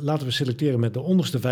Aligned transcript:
Laten 0.00 0.26
we 0.26 0.32
selecteren 0.32 0.80
met 0.80 0.94
de 0.94 1.00
onderste 1.00 1.38
25% 1.38 1.42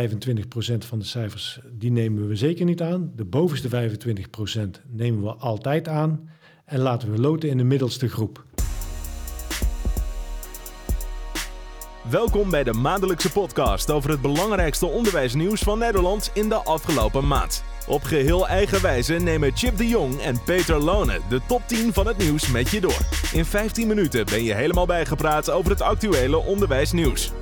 van 0.79 0.98
de 0.98 1.04
cijfers, 1.04 1.60
die 1.73 1.91
nemen 1.91 2.29
we 2.29 2.37
zeker 2.37 2.65
niet 2.65 2.83
aan. 2.83 3.12
De 3.17 3.25
bovenste 3.25 3.68
25% 3.68 4.61
nemen 4.88 5.22
we 5.22 5.33
altijd 5.33 5.88
aan. 5.88 6.29
En 6.65 6.81
laten 6.81 7.10
we 7.13 7.18
loten 7.18 7.49
in 7.49 7.57
de 7.57 7.65
middelste 7.65 8.09
groep. 8.09 8.45
Welkom 12.11 12.50
bij 12.50 12.64
de 12.64 12.73
maandelijkse 12.73 13.32
podcast 13.32 13.91
over 13.91 14.11
het 14.11 14.20
belangrijkste 14.20 14.86
onderwijsnieuws 14.86 15.61
van 15.61 15.79
Nederland 15.79 16.30
in 16.34 16.48
de 16.48 16.64
afgelopen 16.64 17.27
maand. 17.27 17.64
Op 17.86 18.02
geheel 18.02 18.48
eigen 18.48 18.82
wijze 18.82 19.14
nemen 19.14 19.56
Chip 19.56 19.77
de 19.77 19.88
Jong 19.88 20.20
en 20.20 20.43
Peter 20.45 20.79
Lone 20.79 21.20
de 21.29 21.40
top 21.48 21.62
10 21.66 21.93
van 21.93 22.06
het 22.06 22.18
nieuws 22.18 22.50
met 22.50 22.68
je 22.68 22.80
door. 22.80 23.00
In 23.32 23.45
15 23.45 23.88
minuten 23.88 24.24
ben 24.24 24.45
je 24.45 24.54
helemaal 24.54 24.86
bijgepraat 24.86 25.50
over 25.50 25.70
het 25.70 25.80
actuele 25.80 26.36
onderwijsnieuws. 26.36 27.32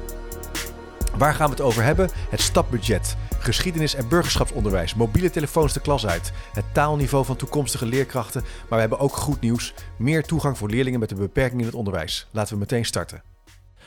Waar 1.19 1.35
gaan 1.35 1.47
we 1.47 1.53
het 1.55 1.65
over 1.65 1.83
hebben? 1.83 2.09
Het 2.31 2.41
stapbudget, 2.41 3.17
geschiedenis- 3.39 3.95
en 3.95 4.09
burgerschapsonderwijs, 4.09 4.95
mobiele 4.95 5.31
telefoons 5.31 5.73
de 5.73 5.81
klas 5.81 6.07
uit, 6.07 6.33
het 6.53 6.65
taalniveau 6.73 7.25
van 7.25 7.37
toekomstige 7.37 7.87
leerkrachten. 7.87 8.43
Maar 8.43 8.69
we 8.69 8.81
hebben 8.81 8.99
ook 8.99 9.17
goed 9.17 9.41
nieuws: 9.41 9.75
meer 9.99 10.23
toegang 10.23 10.59
voor 10.59 10.71
leerlingen 10.71 11.01
met 11.01 11.11
een 11.11 11.19
beperking 11.19 11.61
in 11.61 11.67
het 11.67 11.75
onderwijs. 11.75 12.27
Laten 12.31 12.53
we 12.53 12.59
meteen 12.59 12.85
starten. 12.85 13.23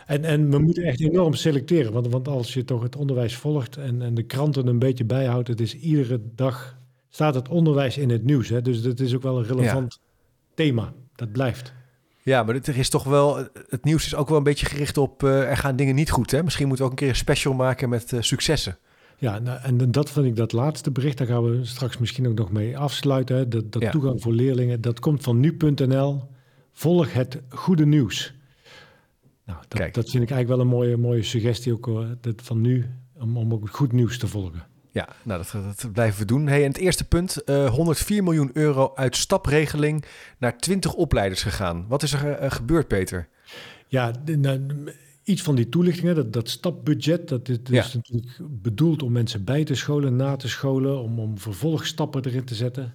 En, 0.06 0.24
en 0.24 0.50
we 0.50 0.60
moeten 0.60 0.84
echt 0.84 1.02
enorm 1.02 1.34
selecteren, 1.34 1.94
want, 1.94 2.08
want 2.08 2.28
als 2.28 2.54
je 2.54 2.64
toch 2.64 2.84
het 2.84 2.96
onderwijs 2.96 3.36
volgt 3.36 3.78
en, 3.78 4.02
en 4.02 4.14
de 4.14 4.24
kranten 4.24 4.68
een 4.68 4.80
beetje 4.80 5.06
bijhoudt, 5.06 5.48
het 5.48 5.62
is 5.62 5.76
iedere 5.76 6.22
dag 6.36 6.78
staat 7.10 7.36
het 7.36 7.50
onderwijs 7.50 7.98
in 7.98 8.10
het 8.10 8.24
nieuws. 8.24 8.50
Hè? 8.50 8.62
Dus 8.62 8.82
dat 8.82 9.00
is 9.00 9.16
ook 9.16 9.22
wel 9.22 9.38
een 9.38 9.46
relevant 9.46 10.00
thema. 10.54 10.94
Dat 11.16 11.32
blijft. 11.32 11.74
Ja, 12.24 12.44
maar 12.44 12.56
er 12.56 12.78
is 12.78 12.90
toch 12.90 13.04
wel. 13.04 13.38
Het 13.70 13.84
nieuws 13.84 14.06
is 14.06 14.16
ook 14.16 14.28
wel 14.30 14.38
een 14.38 14.44
beetje 14.44 14.66
gericht 14.66 14.98
op. 14.98 15.24
Uh, 15.24 15.50
er 15.50 15.58
gaan 15.58 15.76
dingen 15.76 15.96
niet 15.96 16.12
goed. 16.12 16.32
Hè? 16.32 16.44
Misschien 16.44 16.68
moeten 16.68 16.86
we 16.86 16.92
ook 16.92 16.98
een 17.00 17.06
keer 17.06 17.14
een 17.14 17.20
special 17.20 17.54
maken 17.54 17.90
met 17.90 18.12
uh, 18.12 18.22
successen. 18.22 18.78
Ja, 19.18 19.40
nou, 19.40 19.60
en 19.62 19.92
dat 19.92 20.10
vind 20.12 20.26
ik 20.26 20.36
dat 20.36 20.52
laatste 20.52 20.92
bericht. 20.92 21.18
Daar 21.18 21.28
gaan 21.28 21.44
we 21.44 21.66
straks 21.66 21.98
misschien 21.98 22.28
ook 22.28 22.38
nog 22.38 22.52
mee 22.52 22.78
afsluiten. 22.78 23.36
Hè? 23.36 23.48
Dat, 23.48 23.72
dat 23.72 23.82
Ja. 23.82 23.92
toegang 23.92 24.22
voor 24.22 24.34
leerlingen. 24.34 24.82
Dat 24.82 25.00
komt 25.00 25.24
van 25.24 25.40
nu.nl. 25.40 26.22
Volg 26.72 27.14
het 27.14 27.42
goede 27.50 27.86
nieuws. 27.86 28.34
Nou, 29.46 29.60
dat, 29.68 29.80
Kijk. 29.80 29.94
dat 29.94 30.10
vind 30.10 30.24
ik 30.24 30.32
eigenlijk 30.32 30.50
wel 30.50 30.60
een 30.60 30.80
mooie, 30.80 30.98
mooie 30.98 31.24
suggestie 31.24 31.74
ook 31.74 31.90
dat 32.22 32.42
van 32.44 32.62
nu. 32.62 32.90
Om, 33.14 33.38
om 33.38 33.54
ook 33.54 33.64
het 33.64 33.74
goed 33.76 33.92
nieuws 33.92 34.18
te 34.18 34.28
volgen. 34.28 34.64
Ja, 34.94 35.08
nou 35.24 35.44
dat, 35.52 35.64
dat 35.78 35.92
blijven 35.92 36.20
we 36.20 36.26
doen. 36.26 36.48
Hey, 36.48 36.62
en 36.62 36.68
het 36.68 36.78
eerste 36.78 37.08
punt: 37.08 37.44
eh 37.44 37.70
104 37.70 38.24
miljoen 38.24 38.50
euro 38.54 38.92
uit 38.96 39.16
stapregeling 39.16 40.06
naar 40.38 40.58
20 40.58 40.94
opleiders 40.94 41.44
gegaan. 41.44 41.86
Wat 41.88 42.04
is 42.04 42.14
er 42.14 42.32
eh, 42.32 42.52
gebeurd, 42.52 42.88
Peter? 42.88 43.28
Ja, 43.88 44.12
nou, 44.26 44.62
iets 45.24 45.42
van 45.42 45.56
die 45.56 45.70
toelichtingen, 45.70 46.16
dat, 46.16 46.34
dat 46.34 46.50
stapbudget, 46.50 47.28
dat 47.30 47.50
is, 47.50 47.58
dat 47.64 47.74
Ja. 47.74 47.84
is 47.84 47.94
natuurlijk 47.94 48.38
bedoeld 48.50 49.04
om 49.04 49.12
mensen 49.12 49.44
bij 49.44 49.64
te 49.64 49.76
scholen, 49.76 50.16
na 50.16 50.36
te 50.36 50.48
scholen, 50.50 51.02
om, 51.02 51.20
om 51.20 51.38
vervolgstappen 51.40 52.26
erin 52.26 52.44
te 52.46 52.56
zetten. 52.56 52.94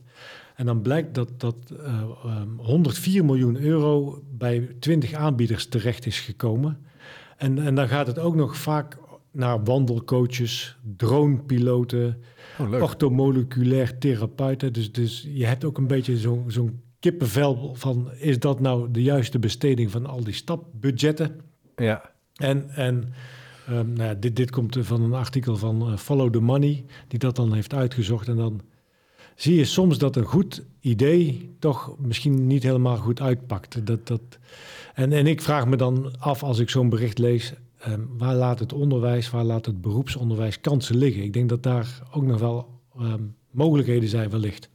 En 0.57 0.67
dan 0.67 0.83
blijkt 0.83 1.15
dat, 1.15 1.41
dat 1.41 1.57
eh, 1.81 2.03
ehm, 2.25 2.49
104 2.57 3.25
miljoen 3.25 3.61
euro 3.61 4.23
bij 4.31 4.69
20 4.81 5.13
aanbieders 5.13 5.67
terecht 5.69 6.07
is 6.07 6.21
gekomen. 6.21 6.79
En, 7.37 7.59
en 7.59 7.75
dan 7.75 7.89
gaat 7.89 8.07
het 8.07 8.19
ook 8.19 8.35
nog 8.35 8.57
vaak 8.57 8.97
naar 9.39 9.65
wandelcoaches, 9.65 10.79
dronepiloten, 10.97 12.23
Oh, 12.59 12.83
orthomoleculair 12.83 13.99
therapeuten. 13.99 14.73
Dus, 14.73 14.93
dus 14.93 15.29
je 15.33 15.47
hebt 15.47 15.65
ook 15.65 15.79
een 15.79 15.87
beetje 15.87 16.17
zo'n 16.17 16.45
zo'n 16.47 16.81
kippenvel 17.01 17.75
van... 17.75 18.11
is 18.13 18.39
dat 18.39 18.61
nou 18.61 18.91
de 18.91 19.03
juiste 19.03 19.39
besteding 19.39 19.91
van 19.91 20.07
al 20.07 20.25
die 20.25 20.35
stapbudgetten? 20.35 21.41
Ja, 21.77 22.11
En, 22.35 22.71
en 22.71 23.13
ehm, 23.67 23.93
nou 23.93 24.09
ja, 24.09 24.15
dit, 24.15 24.37
dit 24.37 24.51
komt 24.51 24.77
van 24.81 25.03
een 25.03 25.13
artikel 25.13 25.57
van 25.57 25.81
eh, 25.81 25.97
Follow 25.97 26.33
the 26.33 26.41
Money... 26.41 26.85
die 27.09 27.19
dat 27.19 27.37
dan 27.37 27.53
heeft 27.53 27.75
uitgezocht. 27.75 28.29
En 28.29 28.37
dan 28.37 28.61
zie 29.35 29.55
je 29.57 29.65
soms 29.65 29.99
dat 29.99 30.17
een 30.17 30.25
goed 30.25 30.65
idee... 30.81 31.55
toch 31.59 31.95
misschien 31.99 32.47
niet 32.47 32.63
helemaal 32.63 32.97
goed 32.97 33.21
uitpakt. 33.21 33.87
Dat, 33.87 34.07
dat, 34.07 34.39
en, 34.95 35.13
en 35.13 35.27
ik 35.27 35.43
vraag 35.43 35.67
me 35.67 35.77
dan 35.77 36.19
af 36.19 36.43
als 36.43 36.59
ik 36.59 36.71
zo'n 36.71 36.89
bericht 36.89 37.19
lees... 37.19 37.53
ehm, 37.79 38.01
waar 38.09 38.35
laat 38.35 38.59
het 38.59 38.73
onderwijs, 38.73 39.31
waar 39.31 39.45
laat 39.45 39.67
het 39.67 39.81
beroepsonderwijs 39.81 40.61
kansen 40.61 40.97
liggen? 40.97 41.23
Ik 41.23 41.33
denk 41.33 41.49
dat 41.49 41.63
daar 41.63 42.01
ook 42.13 42.23
nog 42.23 42.41
wel 42.41 42.81
ehm, 42.99 43.23
mogelijkheden 43.51 44.09
zijn 44.09 44.31
wellicht. 44.31 44.69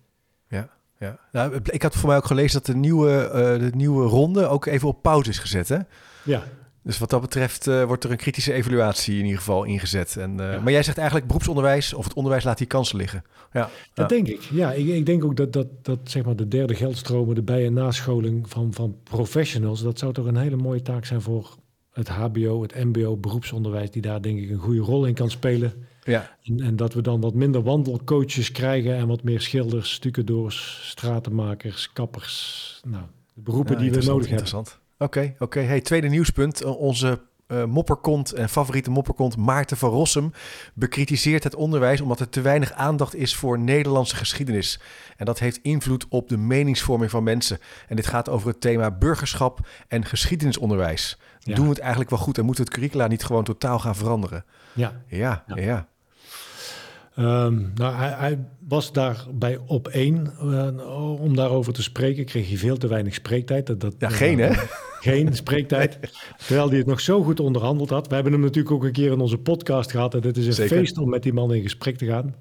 ja. 0.48 0.70
ja. 1.00 1.20
Nou, 1.32 1.60
ik 1.64 1.82
had 1.82 1.96
voor 1.96 2.08
mij 2.10 2.18
ook 2.18 2.26
gelezen 2.26 2.54
dat 2.54 2.66
de 2.66 2.76
nieuwe, 2.80 3.12
eh, 3.28 3.60
de 3.60 3.72
nieuwe 3.76 4.06
ronde 4.08 4.48
ook 4.48 4.66
even 4.66 4.88
op 4.88 5.02
pauze 5.02 5.30
is 5.30 5.38
gezet. 5.40 5.70
Hè? 5.70 5.78
Ja, 6.24 6.44
Dus 6.82 6.98
wat 6.98 7.10
dat 7.10 7.22
betreft 7.22 7.68
eh, 7.68 7.84
wordt 7.84 8.04
er 8.04 8.12
een 8.12 8.18
kritische 8.18 8.54
evaluatie 8.54 9.18
in 9.18 9.24
ieder 9.24 9.38
geval 9.38 9.64
ingezet. 9.64 10.18
En, 10.18 10.40
eh, 10.40 10.54
Ja. 10.54 10.60
Maar 10.62 10.72
jij 10.72 10.84
zegt 10.84 10.98
eigenlijk 10.98 11.28
beroepsonderwijs 11.28 11.94
of 11.94 12.04
het 12.04 12.14
onderwijs 12.14 12.44
laat 12.44 12.58
die 12.58 12.68
kansen 12.68 12.98
liggen. 12.98 13.24
Ja, 13.54 13.70
Dat 13.94 14.10
denk 14.10 14.28
ik. 14.28 14.42
Ja, 14.42 14.72
ik, 14.72 14.88
ik 14.88 15.06
denk 15.06 15.24
ook 15.24 15.36
dat, 15.36 15.54
dat, 15.54 15.68
dat 15.82 16.00
zeg 16.04 16.24
maar 16.26 16.36
de 16.36 16.48
derde 16.48 16.76
geldstromen, 16.76 17.36
de 17.36 17.42
bij- 17.42 17.66
en 17.66 17.74
nascholing 17.74 18.50
van, 18.50 18.74
van 18.74 18.96
professionals, 19.04 19.82
dat 19.82 20.00
zou 20.00 20.14
toch 20.14 20.26
een 20.26 20.38
hele 20.38 20.56
mooie 20.56 20.82
taak 20.82 21.06
zijn 21.06 21.22
voor 21.22 21.56
het 21.94 22.08
HBO, 22.10 22.62
het 22.62 22.76
MBO, 22.76 23.18
beroepsonderwijs, 23.18 23.92
die 23.92 24.02
daar 24.02 24.22
denk 24.22 24.40
ik 24.40 24.50
een 24.50 24.58
goede 24.58 24.80
rol 24.82 25.06
in 25.06 25.14
kan 25.14 25.30
spelen. 25.30 25.74
ja. 26.04 26.38
En, 26.44 26.60
en 26.62 26.76
dat 26.76 26.94
we 26.94 27.02
dan 27.02 27.22
wat 27.22 27.34
minder 27.34 27.64
wandelcoaches 27.64 28.52
krijgen 28.52 28.96
en 28.96 29.08
wat 29.08 29.24
meer 29.24 29.42
schilders, 29.42 29.92
stucadoors, 29.92 30.80
stratenmakers, 30.90 31.94
kappers. 31.94 32.82
Nou, 32.86 33.04
de 33.34 33.42
beroepen 33.42 33.74
Ja, 33.76 33.82
die 33.82 33.92
we 33.92 33.96
nodig 33.96 34.10
hebben. 34.12 34.30
Interessant. 34.30 34.80
Oké, 34.98 35.36
oké. 35.40 35.60
Hey, 35.60 35.82
tweede 35.82 36.08
nieuwspunt. 36.08 36.64
Onze 36.64 37.20
eh, 37.54 37.66
mopperkont 37.66 38.32
en 38.32 38.50
favoriete 38.50 38.90
mopperkont 38.90 39.38
Maarten 39.38 39.78
van 39.78 39.90
Rossum 39.90 40.32
bekritiseert 40.74 41.44
het 41.44 41.56
onderwijs 41.56 42.02
omdat 42.02 42.20
er 42.20 42.30
te 42.30 42.42
weinig 42.42 42.72
aandacht 42.72 43.16
is 43.16 43.36
voor 43.36 43.60
Nederlandse 43.60 44.16
geschiedenis. 44.16 44.80
En 45.18 45.26
dat 45.26 45.40
heeft 45.40 45.60
invloed 45.62 46.06
op 46.10 46.30
de 46.30 46.38
meningsvorming 46.38 47.12
van 47.12 47.24
mensen. 47.24 47.60
En 47.88 47.96
dit 47.96 48.08
gaat 48.08 48.30
over 48.30 48.48
het 48.48 48.62
thema 48.62 48.92
burgerschap 48.92 49.68
en 49.88 50.06
geschiedenisonderwijs. 50.06 51.18
Ja. 51.40 51.56
Doen 51.56 51.64
we 51.64 51.70
het 51.72 51.80
eigenlijk 51.80 52.10
wel 52.10 52.20
goed 52.20 52.38
en 52.38 52.46
moeten 52.46 52.64
we 52.64 52.70
het 52.70 52.80
curricula 52.80 53.08
niet 53.08 53.24
gewoon 53.24 53.44
totaal 53.44 53.80
gaan 53.80 53.96
veranderen? 53.96 54.46
Ja. 54.74 55.02
Ja, 55.08 55.44
ja. 55.48 55.56
Ja. 55.56 55.88
Ehm, 57.16 57.62
nou, 57.76 57.96
hij, 57.96 58.10
hij 58.18 58.40
was 58.68 58.92
daarbij 58.92 59.60
op 59.66 59.88
één 59.88 60.34
eh, 60.40 61.20
om 61.22 61.36
daarover 61.36 61.74
te 61.74 61.84
spreken. 61.84 62.26
Kreeg 62.26 62.48
hij 62.48 62.58
veel 62.58 62.78
te 62.78 62.88
weinig 62.88 63.14
spreektijd. 63.14 63.68
Dat, 63.68 63.82
dat, 63.82 63.96
Ja, 64.00 64.10
geen, 64.10 64.40
hè? 64.40 64.52
Geen 65.00 65.36
spreektijd. 65.36 66.00
Terwijl 66.38 66.70
hij 66.70 66.78
het 66.78 66.88
nog 66.88 67.00
zo 67.00 67.24
goed 67.24 67.40
onderhandeld 67.40 67.90
had. 67.90 68.08
We 68.08 68.14
hebben 68.14 68.34
hem 68.34 68.42
natuurlijk 68.42 68.76
ook 68.76 68.84
een 68.84 68.92
keer 68.92 69.12
in 69.12 69.20
onze 69.20 69.38
podcast 69.38 69.92
gehad. 69.92 70.14
En 70.14 70.22
het 70.22 70.38
is 70.38 70.48
een 70.48 70.54
Zeker. 70.54 70.78
feest 70.78 70.98
om 70.98 71.10
met 71.10 71.24
die 71.24 71.34
man 71.34 71.54
in 71.54 71.62
gesprek 71.62 71.98
te 71.98 72.06
gaan. 72.06 72.36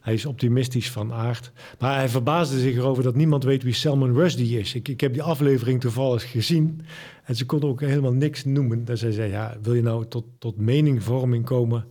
Hij 0.00 0.14
is 0.14 0.26
optimistisch 0.26 0.90
van 0.90 1.12
aard. 1.12 1.52
Maar 1.78 1.96
hij 1.96 2.08
verbaasde 2.08 2.60
zich 2.60 2.76
erover 2.76 3.02
dat 3.02 3.14
niemand 3.14 3.44
weet 3.44 3.62
wie 3.62 3.72
Salman 3.72 4.14
Rushdie 4.14 4.58
is. 4.58 4.74
Ik, 4.74 4.88
ik 4.88 5.00
heb 5.00 5.12
die 5.12 5.22
aflevering 5.22 5.80
toevallig 5.80 6.30
gezien. 6.30 6.80
En 7.24 7.36
ze 7.36 7.46
kon 7.46 7.62
ook 7.62 7.80
helemaal 7.80 8.12
niks 8.12 8.44
noemen. 8.44 8.84
Dus 8.84 9.00
hij 9.00 9.12
zei, 9.12 9.30
ja, 9.30 9.56
wil 9.62 9.74
je 9.74 9.82
nou 9.82 10.06
tot, 10.08 10.24
tot 10.38 10.56
meningvorming 10.56 11.44
komen... 11.44 11.84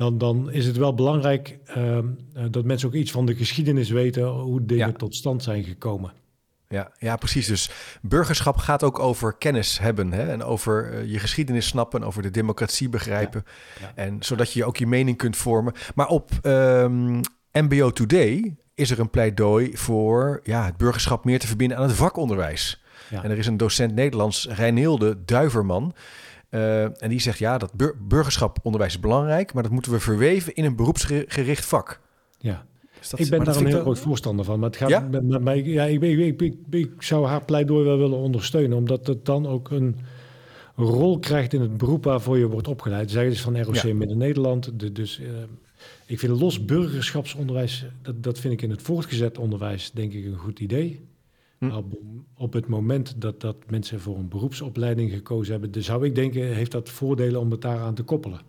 Dan, 0.00 0.18
dan 0.18 0.50
is 0.50 0.66
het 0.66 0.76
wel 0.76 0.94
belangrijk 0.94 1.58
ehm, 1.64 2.06
eh, 2.34 2.44
dat 2.50 2.64
mensen 2.64 2.88
ook 2.88 2.94
iets 2.94 3.10
van 3.10 3.26
de 3.26 3.34
geschiedenis 3.34 3.90
weten... 3.90 4.26
hoe 4.26 4.64
dingen 4.64 4.86
Ja. 4.86 4.92
tot 4.92 5.14
stand 5.14 5.42
zijn 5.42 5.64
gekomen. 5.64 6.12
Ja, 6.68 6.92
ja, 6.98 7.16
precies. 7.16 7.46
Dus 7.46 7.70
burgerschap 8.02 8.56
gaat 8.56 8.82
ook 8.82 8.98
over 8.98 9.34
kennis 9.34 9.78
hebben 9.78 10.12
hè? 10.12 10.30
en 10.30 10.42
over 10.42 10.92
eh, 10.92 11.10
je 11.10 11.18
geschiedenis 11.18 11.66
snappen, 11.66 12.02
over 12.02 12.22
de 12.22 12.30
democratie 12.30 12.88
begrijpen. 12.88 13.44
Ja. 13.80 13.92
En 13.94 14.16
zodat 14.22 14.52
je 14.52 14.64
ook 14.64 14.76
je 14.76 14.86
mening 14.86 15.16
kunt 15.16 15.36
vormen. 15.36 15.72
Maar 15.94 16.08
op 16.08 16.30
ehm, 16.42 17.20
MBO 17.52 17.90
Today 17.90 18.56
is 18.74 18.90
er 18.90 19.00
een 19.00 19.10
pleidooi 19.10 19.76
voor 19.76 20.40
ja, 20.42 20.64
het 20.64 20.76
burgerschap 20.76 21.24
meer 21.24 21.38
te 21.38 21.46
verbinden 21.46 21.76
aan 21.76 21.88
het 21.88 21.96
vakonderwijs. 21.96 22.82
Ja. 23.10 23.22
En 23.22 23.30
er 23.30 23.38
is 23.38 23.46
een 23.46 23.56
docent 23.56 23.94
Nederlands, 23.94 24.48
Reinhilde 24.48 25.24
Duiverman. 25.24 25.94
Eh, 26.50 26.82
en 27.02 27.08
die 27.08 27.20
zegt 27.20 27.38
ja, 27.38 27.58
dat 27.58 27.72
bur- 27.74 27.96
burgerschaponderwijs 28.08 28.94
is 28.94 29.00
belangrijk, 29.00 29.52
maar 29.52 29.62
dat 29.62 29.72
moeten 29.72 29.92
we 29.92 30.00
verweven 30.00 30.54
in 30.54 30.64
een 30.64 30.76
beroepsgericht 30.76 31.64
vak. 31.64 32.00
Ja. 32.38 32.66
Dus 32.98 33.08
dat- 33.10 33.20
ik 33.20 33.30
ben 33.30 33.44
daar 33.44 33.56
een 33.56 33.66
heel 33.66 33.80
groot 33.80 33.98
voorstander 33.98 34.44
van. 34.44 34.58
Maar 34.58 34.68
het 34.68 34.78
gaat 34.78 34.88
Ja? 34.88 35.00
met, 35.10 35.42
mij. 35.42 35.62
Ja, 35.64 35.84
ik, 35.84 36.02
ik, 36.02 36.18
ik, 36.18 36.40
ik, 36.40 36.54
ik 36.70 37.02
zou 37.02 37.26
haar 37.26 37.44
pleidooi 37.44 37.84
wel 37.84 37.98
willen 37.98 38.18
ondersteunen, 38.18 38.76
omdat 38.78 39.06
het 39.06 39.24
dan 39.24 39.46
ook 39.46 39.70
een 39.70 39.96
rol 40.76 41.18
krijgt 41.18 41.52
in 41.52 41.60
het 41.60 41.76
beroep 41.76 42.04
waarvoor 42.04 42.38
je 42.38 42.46
wordt 42.48 42.68
opgeleid. 42.68 43.10
Zij 43.10 43.26
is 43.26 43.40
van 43.40 43.62
ROC 43.62 43.74
Ja. 43.74 43.94
Midden-Nederland. 43.94 44.80
de- 44.80 44.92
dus 44.92 45.20
eh, 45.20 45.26
ik 46.06 46.18
vind 46.18 46.40
los 46.40 46.64
burgerschapsonderwijs, 46.64 47.84
dat, 48.02 48.22
dat 48.22 48.38
vind 48.38 48.52
ik 48.52 48.62
in 48.62 48.70
het 48.70 48.82
voortgezet 48.82 49.38
onderwijs 49.38 49.90
denk 49.90 50.12
ik 50.12 50.24
een 50.24 50.36
goed 50.36 50.60
idee. 50.60 51.08
Hm. 51.60 51.70
Op, 51.70 51.94
op 52.34 52.52
het 52.52 52.66
moment 52.66 53.20
dat, 53.20 53.40
dat 53.40 53.56
mensen 53.66 54.00
voor 54.00 54.16
een 54.16 54.28
beroepsopleiding 54.28 55.10
gekozen 55.12 55.52
hebben, 55.52 55.70
dan 55.72 55.82
zou 55.82 56.04
ik 56.06 56.14
denken, 56.14 56.54
heeft 56.54 56.72
dat 56.72 56.90
voordelen 56.90 57.40
om 57.40 57.50
het 57.50 57.60
daaraan 57.60 57.94
te 57.94 58.02
koppelen. 58.02 58.40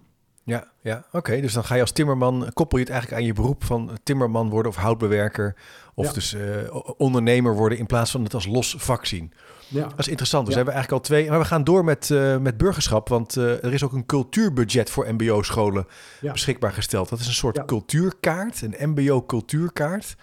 Ja, 0.44 0.72
ja. 0.82 1.06
oké. 1.12 1.42
Dus 1.42 1.54
dan 1.54 1.64
ga 1.64 1.76
je 1.76 1.82
als 1.82 1.92
timmerman, 1.92 2.50
koppel 2.54 2.78
je 2.78 2.84
het 2.84 2.94
eigenlijk 2.94 3.22
aan 3.22 3.28
je 3.28 3.34
beroep 3.34 3.64
van 3.64 3.98
timmerman 4.04 4.50
worden 4.50 4.72
of 4.72 4.78
houtbewerker. 4.78 5.56
Of 5.94 6.06
Ja. 6.06 6.14
dus 6.14 6.34
eh, 6.34 6.76
ondernemer 6.98 7.56
worden 7.56 7.78
in 7.78 7.86
plaats 7.86 8.12
van 8.12 8.24
het 8.24 8.34
als 8.34 8.46
los 8.46 8.76
vak 8.78 9.06
zien. 9.06 9.32
Ja, 9.68 9.88
Dat 9.88 10.00
is 10.00 10.08
interessant. 10.08 10.46
Dus 10.46 10.56
Ja. 10.56 10.62
hebben 10.62 10.74
we 10.74 10.80
eigenlijk 10.80 10.92
al 10.92 11.16
twee. 11.16 11.30
Maar 11.30 11.40
we 11.40 11.46
gaan 11.46 11.64
door 11.64 11.84
met, 11.84 12.12
eh, 12.12 12.38
met 12.38 12.58
burgerschap. 12.58 13.10
Want 13.10 13.38
eh, 13.38 13.64
er 13.64 13.74
is 13.74 13.84
ook 13.84 13.94
een 13.94 14.06
cultuurbudget 14.06 14.90
voor 14.90 15.14
MBO-scholen 15.14 15.86
Ja. 16.22 16.32
beschikbaar 16.32 16.72
gesteld. 16.74 17.10
Dat 17.10 17.20
is 17.20 17.28
een 17.28 17.34
soort 17.34 17.66
cultuurkaart, 17.66 18.62
een 18.62 18.90
MBO-cultuurkaart. 18.90 20.16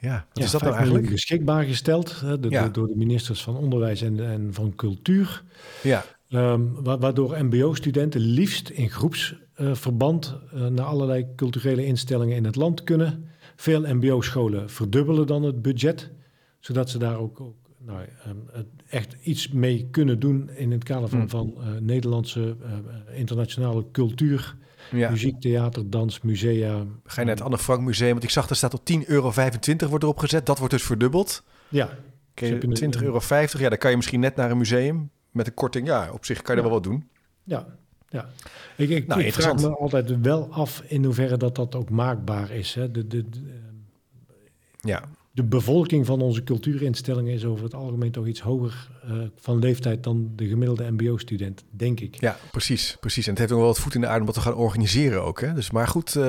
Ja, 0.00 0.12
wat 0.14 0.38
ja, 0.38 0.44
is 0.44 0.50
dat 0.50 0.60
5 0.60 0.62
nou 0.62 0.74
eigenlijk? 0.84 1.10
beschikbaar 1.12 1.64
gesteld 1.64 2.20
hè, 2.20 2.40
de- 2.40 2.50
Ja. 2.50 2.62
door, 2.62 2.72
door 2.72 2.86
de 2.86 2.96
ministers 2.96 3.42
van 3.42 3.56
Onderwijs 3.56 4.02
en, 4.02 4.20
en 4.30 4.48
van 4.54 4.74
Cultuur. 4.76 5.42
Ja, 5.82 6.04
Ehm, 6.28 6.62
wa- 6.72 6.98
waardoor 6.98 7.44
MBO-studenten 7.44 8.20
liefst 8.20 8.68
in 8.68 8.90
groepsverband 8.90 10.36
eh, 10.52 10.66
naar 10.66 10.84
allerlei 10.84 11.26
culturele 11.36 11.84
instellingen 11.86 12.36
in 12.36 12.44
het 12.44 12.56
land 12.56 12.84
kunnen. 12.84 13.24
Veel 13.56 13.80
MBO-scholen 13.94 14.70
verdubbelen 14.70 15.26
dan 15.26 15.42
het 15.42 15.62
budget, 15.62 16.10
zodat 16.60 16.90
ze 16.90 16.98
daar 16.98 17.18
ook, 17.18 17.40
ook 17.40 17.56
nou, 17.78 17.98
ehm, 18.24 18.64
echt 18.88 19.16
iets 19.22 19.48
mee 19.48 19.88
kunnen 19.90 20.18
doen 20.18 20.50
in 20.50 20.70
het 20.70 20.84
kader 20.84 21.08
van, 21.08 21.18
Hmm. 21.18 21.28
van 21.28 21.54
eh, 21.58 21.66
Nederlandse 21.80 22.56
eh, 22.62 23.18
internationale 23.18 23.84
cultuur, 23.92 24.56
ja. 24.90 25.10
muziek, 25.10 25.40
theater, 25.40 25.90
dans, 25.90 26.20
musea. 26.20 26.84
Ga 27.04 27.20
je 27.20 27.26
naar 27.26 27.34
het 27.36 27.44
Anne 27.44 27.58
Frank 27.58 27.80
Museum, 27.80 28.10
want 28.12 28.22
ik 28.24 28.30
zag 28.30 28.48
er 28.50 28.56
staat 28.56 28.74
op 28.74 28.84
10,25 28.84 29.06
euro 29.06 29.32
wordt 29.88 30.04
erop 30.04 30.18
gezet. 30.18 30.46
Dat 30.46 30.58
wordt 30.58 30.72
dus 30.72 30.82
verdubbeld. 30.82 31.42
Ja, 31.68 31.90
Dus 32.34 32.48
heb 32.48 32.62
je 32.62 32.68
een- 32.68 32.74
20,50 32.74 33.02
euro. 33.02 33.20
Ja, 33.58 33.68
dan 33.68 33.78
kan 33.78 33.90
je 33.90 33.96
misschien 33.96 34.20
net 34.20 34.36
naar 34.36 34.50
een 34.50 34.58
museum 34.58 35.10
met 35.30 35.46
een 35.46 35.54
korting. 35.54 35.86
Ja, 35.86 36.10
op 36.12 36.24
zich 36.24 36.42
kan 36.42 36.54
je 36.56 36.60
er 36.62 36.66
wel 36.66 36.76
wat 36.76 36.84
doen. 36.84 37.08
ja, 37.44 37.66
ja. 38.08 38.28
Ik, 38.76 38.88
ik, 38.88 39.06
Nou, 39.06 39.22
ik 39.22 39.32
vraag 39.32 39.54
me 39.60 39.68
altijd 39.76 40.20
wel 40.20 40.52
af 40.52 40.82
in 40.86 41.04
hoeverre 41.04 41.36
dat 41.36 41.54
dat 41.54 41.74
ook 41.74 41.90
maakbaar 41.90 42.50
is. 42.50 42.74
Hè. 42.74 42.90
De, 42.90 43.06
de, 43.06 43.28
de, 43.28 43.38
Ja, 44.80 45.02
de 45.38 45.44
bevolking 45.44 46.06
van 46.06 46.20
onze 46.20 46.42
cultuurinstellingen 46.42 47.34
is 47.34 47.44
over 47.44 47.64
het 47.64 47.74
algemeen 47.74 48.10
toch 48.10 48.26
iets 48.26 48.40
hoger 48.40 48.88
eh, 49.02 49.12
van 49.36 49.58
leeftijd 49.58 50.02
dan 50.02 50.30
de 50.36 50.46
gemiddelde 50.46 50.90
MBO-student, 50.90 51.64
denk 51.70 52.00
ik. 52.00 52.20
ja 52.20 52.36
precies, 52.50 52.96
precies. 53.00 53.24
En 53.24 53.30
het 53.30 53.38
heeft 53.38 53.52
ook 53.52 53.58
wel 53.58 53.68
wat 53.68 53.78
voet 53.78 53.94
in 53.94 54.00
de 54.00 54.06
aarde 54.06 54.20
om 54.20 54.26
dat 54.26 54.34
te 54.34 54.40
gaan 54.40 54.54
organiseren 54.54 55.22
ook. 55.22 55.40
Hè? 55.40 55.52
Dus, 55.54 55.70
maar 55.70 55.88
goed, 55.88 56.16
eh, 56.16 56.22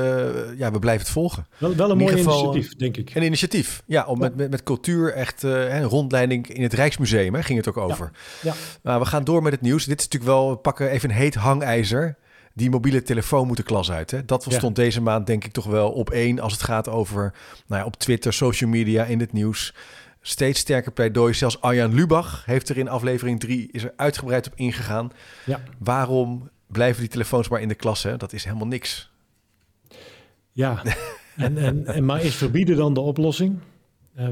ja, 0.57 0.71
we 0.71 0.79
blijven 0.79 1.03
het 1.03 1.13
volgen. 1.13 1.47
Wel, 1.57 1.75
wel 1.75 1.91
een 1.91 1.97
mooi 1.97 2.17
initiatief, 2.17 2.75
denk 2.75 2.97
ik. 2.97 3.15
Een 3.15 3.23
initiatief, 3.23 3.83
ja, 3.85 4.05
om 4.05 4.19
met, 4.19 4.35
met, 4.35 4.49
met 4.49 4.63
cultuur 4.63 5.13
echt 5.13 5.43
een 5.43 5.83
rondleiding 5.83 6.47
in 6.47 6.63
het 6.63 6.73
Rijksmuseum 6.73 7.35
hè, 7.35 7.43
ging 7.43 7.57
het 7.57 7.67
ook 7.67 7.77
over. 7.77 8.11
ja. 8.41 8.53
Maar 8.83 8.99
we 8.99 9.05
gaan 9.05 9.23
door 9.23 9.41
met 9.43 9.51
het 9.51 9.61
nieuws. 9.61 9.85
Dit 9.85 9.99
is 9.99 10.05
natuurlijk 10.05 10.31
wel, 10.31 10.49
we 10.49 10.57
pakken 10.57 10.89
even 10.89 11.09
een 11.09 11.15
heet 11.15 11.35
hangijzer. 11.35 12.17
Die 12.59 12.69
mobiele 12.69 13.01
telefoon 13.01 13.47
moet 13.47 13.57
de 13.57 13.63
klas 13.63 13.91
uit. 13.91 14.11
Hè? 14.11 14.25
Dat 14.25 14.45
Ja. 14.49 14.57
stond 14.57 14.75
deze 14.75 15.01
maand 15.01 15.27
denk 15.27 15.45
ik 15.45 15.51
toch 15.51 15.65
wel 15.65 15.91
op 15.91 16.09
één 16.09 16.39
als 16.39 16.53
het 16.53 16.61
gaat 16.63 16.87
over 16.89 17.33
nou 17.67 17.81
ja, 17.81 17.87
op 17.87 17.95
Twitter, 17.95 18.33
social 18.33 18.69
media, 18.69 19.03
in 19.05 19.19
het 19.19 19.33
nieuws. 19.33 19.73
Steeds 20.21 20.59
sterker 20.59 20.91
pleidooi. 20.91 21.33
Zelfs 21.33 21.61
Arjan 21.61 21.93
Lubach 21.93 22.45
heeft 22.45 22.69
er 22.69 22.77
in 22.77 22.87
aflevering 22.89 23.39
3 23.39 23.69
is 23.71 23.83
er 23.83 23.93
uitgebreid 23.95 24.47
op 24.47 24.53
ingegaan. 24.55 25.11
Ja. 25.45 25.61
Waarom 25.77 26.49
blijven 26.67 27.01
die 27.01 27.09
telefoons 27.11 27.47
maar 27.49 27.61
in 27.61 27.67
de 27.67 27.75
klas? 27.75 28.03
Hè? 28.03 28.17
Dat 28.17 28.33
is 28.33 28.43
helemaal 28.43 28.67
niks. 28.67 29.11
Ja, 30.51 30.81
en, 31.35 31.57
en, 31.57 31.85
en, 31.85 32.05
maar 32.05 32.23
is 32.23 32.35
verbieden 32.35 32.77
dan 32.77 32.93
de 32.93 32.99
oplossing? 32.99 33.59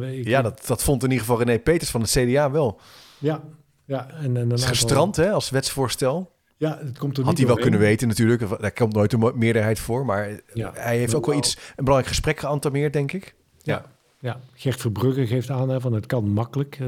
Ik- 0.02 0.28
Ja, 0.28 0.42
dat, 0.42 0.64
dat 0.68 0.84
vond 0.84 1.04
in 1.04 1.10
ieder 1.12 1.26
geval 1.26 1.44
René 1.44 1.60
Peters 1.60 1.90
van 1.90 2.02
het 2.02 2.10
CDA 2.10 2.52
wel. 2.52 2.80
Ja, 3.18 3.42
ja. 3.86 4.10
En, 4.10 4.24
en 4.24 4.36
is 4.36 4.42
aantal- 4.52 4.68
gestrand 4.68 5.16
hè, 5.16 5.32
als 5.32 5.50
wetsvoorstel. 5.50 6.36
Ja, 6.58 6.80
het 6.84 6.98
komt 6.98 7.18
er 7.18 7.24
Had 7.24 7.38
hij 7.38 7.48
wel 7.48 7.56
kunnen 7.56 7.80
weten 7.80 8.08
natuurlijk. 8.08 8.60
Daar 8.60 8.72
komt 8.72 8.94
nooit 8.94 9.14
een 9.14 9.32
meerderheid 9.36 9.80
voor. 9.80 10.06
Maar 10.06 10.40
Ja. 10.54 10.72
hij 10.76 10.98
heeft 10.98 11.16
ook 11.16 11.26
wel 11.26 11.38
iets, 11.38 11.56
een 11.56 11.84
belangrijk 11.84 12.08
gesprek 12.08 12.40
geantameerd, 12.40 12.94
denk 12.94 13.12
ik. 13.12 13.36
Ja. 13.62 13.86
Ja, 14.20 14.40
Gert 14.54 14.82
Verbrugge 14.82 15.28
geeft 15.28 15.50
aan 15.50 15.70
hè, 15.70 15.82
van 15.82 15.94
het 15.94 16.06
kan 16.06 16.30
makkelijk. 16.30 16.78
Eh, 16.80 16.88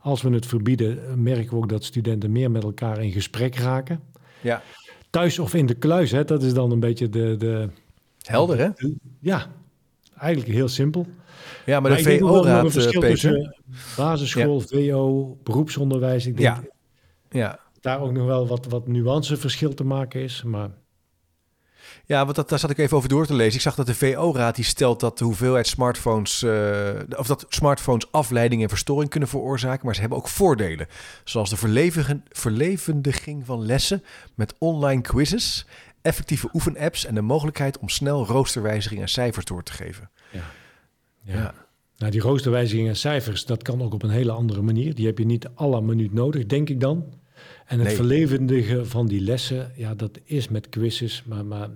als 0.00 0.22
we 0.22 0.30
het 0.30 0.46
verbieden, 0.46 1.06
eh, 1.08 1.14
merken 1.14 1.50
we 1.50 1.56
ook 1.56 1.68
dat 1.68 1.84
studenten 1.84 2.32
meer 2.32 2.50
met 2.50 2.62
elkaar 2.62 3.02
in 3.02 3.12
gesprek 3.12 3.56
raken. 3.56 4.00
Ja. 4.40 4.62
Thuis 5.10 5.38
of 5.38 5.54
in 5.54 5.66
de 5.66 5.74
kluis, 5.74 6.10
hè, 6.10 6.24
dat 6.24 6.42
is 6.42 6.54
dan 6.54 6.70
een 6.70 6.80
beetje 6.80 7.08
de, 7.08 7.36
de... 7.36 7.68
Helder, 8.22 8.58
hè? 8.58 8.68
Ja, 9.20 9.46
eigenlijk 10.18 10.52
heel 10.52 10.68
simpel. 10.68 11.06
Ja, 11.66 11.80
maar 11.80 11.96
de 11.96 12.02
VO-raad, 12.02 12.72
Peter. 12.72 13.00
tussen 13.00 13.56
basisschool, 13.96 14.60
VO, 14.60 15.36
beroepsonderwijs. 15.42 16.26
Ik 16.26 16.36
denk 16.36 16.56
Ja. 16.56 16.62
Ja. 17.30 17.58
Daar 17.82 18.00
ook 18.00 18.12
nog 18.12 18.26
wel 18.26 18.46
wat, 18.46 18.66
wat 18.66 18.86
nuanceverschil 18.86 19.74
te 19.74 19.84
maken 19.84 20.20
is. 20.20 20.42
Maar 20.42 20.70
Ja, 22.06 22.24
want 22.24 22.36
dat, 22.36 22.48
daar 22.48 22.58
zat 22.58 22.70
ik 22.70 22.78
even 22.78 22.96
over 22.96 23.08
door 23.08 23.26
te 23.26 23.34
lezen. 23.34 23.54
Ik 23.54 23.60
zag 23.60 23.74
dat 23.74 23.86
de 23.86 23.94
VO-raad 23.94 24.54
die 24.54 24.64
stelt 24.64 25.00
dat 25.00 25.18
de 25.18 25.24
hoeveelheid 25.24 25.66
smartphones, 25.66 26.42
eh, 26.42 26.90
of 27.16 27.26
dat 27.26 27.46
smartphones 27.48 28.12
afleiding 28.12 28.62
en 28.62 28.68
verstoring 28.68 29.10
kunnen 29.10 29.28
veroorzaken, 29.28 29.86
maar 29.86 29.94
ze 29.94 30.00
hebben 30.00 30.18
ook 30.18 30.28
voordelen, 30.28 30.86
zoals 31.24 31.50
de 31.50 31.56
verlevendiging 32.30 33.46
van 33.46 33.66
lessen 33.66 34.02
met 34.34 34.54
online 34.58 35.00
quizzes, 35.00 35.66
effectieve 36.02 36.48
oefenapps 36.52 37.04
en 37.04 37.14
de 37.14 37.22
mogelijkheid 37.22 37.78
om 37.78 37.88
snel 37.88 38.26
roosterwijzigingen 38.26 39.02
en 39.02 39.08
cijfers 39.08 39.44
door 39.44 39.62
te 39.62 39.72
geven. 39.72 40.10
ja. 40.30 40.44
Ja. 41.24 41.54
Nou, 41.96 42.14
die 42.14 42.22
roosterwijzigingen 42.22 42.90
en 42.90 42.96
cijfers, 42.96 43.44
dat 43.44 43.62
kan 43.62 43.82
ook 43.82 43.94
op 43.94 44.02
een 44.02 44.10
hele 44.10 44.32
andere 44.32 44.62
manier. 44.62 44.94
Die 44.94 45.06
heb 45.06 45.18
je 45.18 45.24
niet 45.24 45.48
à 45.60 45.66
la 45.66 45.80
minuut 45.80 46.12
nodig, 46.12 46.46
denk 46.46 46.68
ik 46.68 46.80
dan. 46.80 47.04
En 47.66 47.78
het 47.78 47.86
Nee. 47.86 47.96
verlevendigen 47.96 48.88
van 48.88 49.06
die 49.06 49.20
lessen, 49.20 49.72
ja, 49.76 49.94
dat 49.94 50.18
is 50.24 50.48
met 50.48 50.68
quizzes, 50.68 51.22
maar, 51.24 51.44
maar 51.44 51.70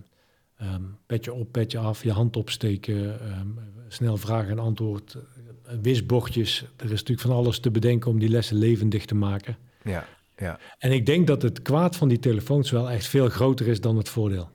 ehm, 0.56 0.83
petje 1.06 1.33
op, 1.33 1.53
petje 1.53 1.79
af, 1.79 2.03
je 2.03 2.12
hand 2.12 2.37
opsteken, 2.37 3.21
ehm, 3.21 3.47
snel 3.88 4.17
vraag 4.17 4.49
en 4.49 4.59
antwoord, 4.59 5.15
eh, 5.15 5.75
wisbordjes. 5.83 6.65
Er 6.77 6.85
is 6.85 6.91
natuurlijk 6.91 7.21
van 7.21 7.37
alles 7.37 7.59
te 7.59 7.71
bedenken 7.71 8.11
om 8.11 8.19
die 8.19 8.29
lessen 8.29 8.56
levendig 8.56 9.05
te 9.05 9.15
maken. 9.15 9.56
Ja. 9.83 10.06
Ja. 10.37 10.59
En 10.79 10.93
ik 10.93 11.06
denk 11.06 11.27
dat 11.27 11.43
het 11.43 11.62
kwaad 11.62 11.97
van 11.97 12.09
die 12.09 12.19
telefoons 12.19 12.71
wel 12.71 12.91
echt 12.91 13.06
veel 13.06 13.29
groter 13.29 13.67
is 13.67 13.81
dan 13.81 13.97
het 13.97 14.09
voordeel. 14.09 14.50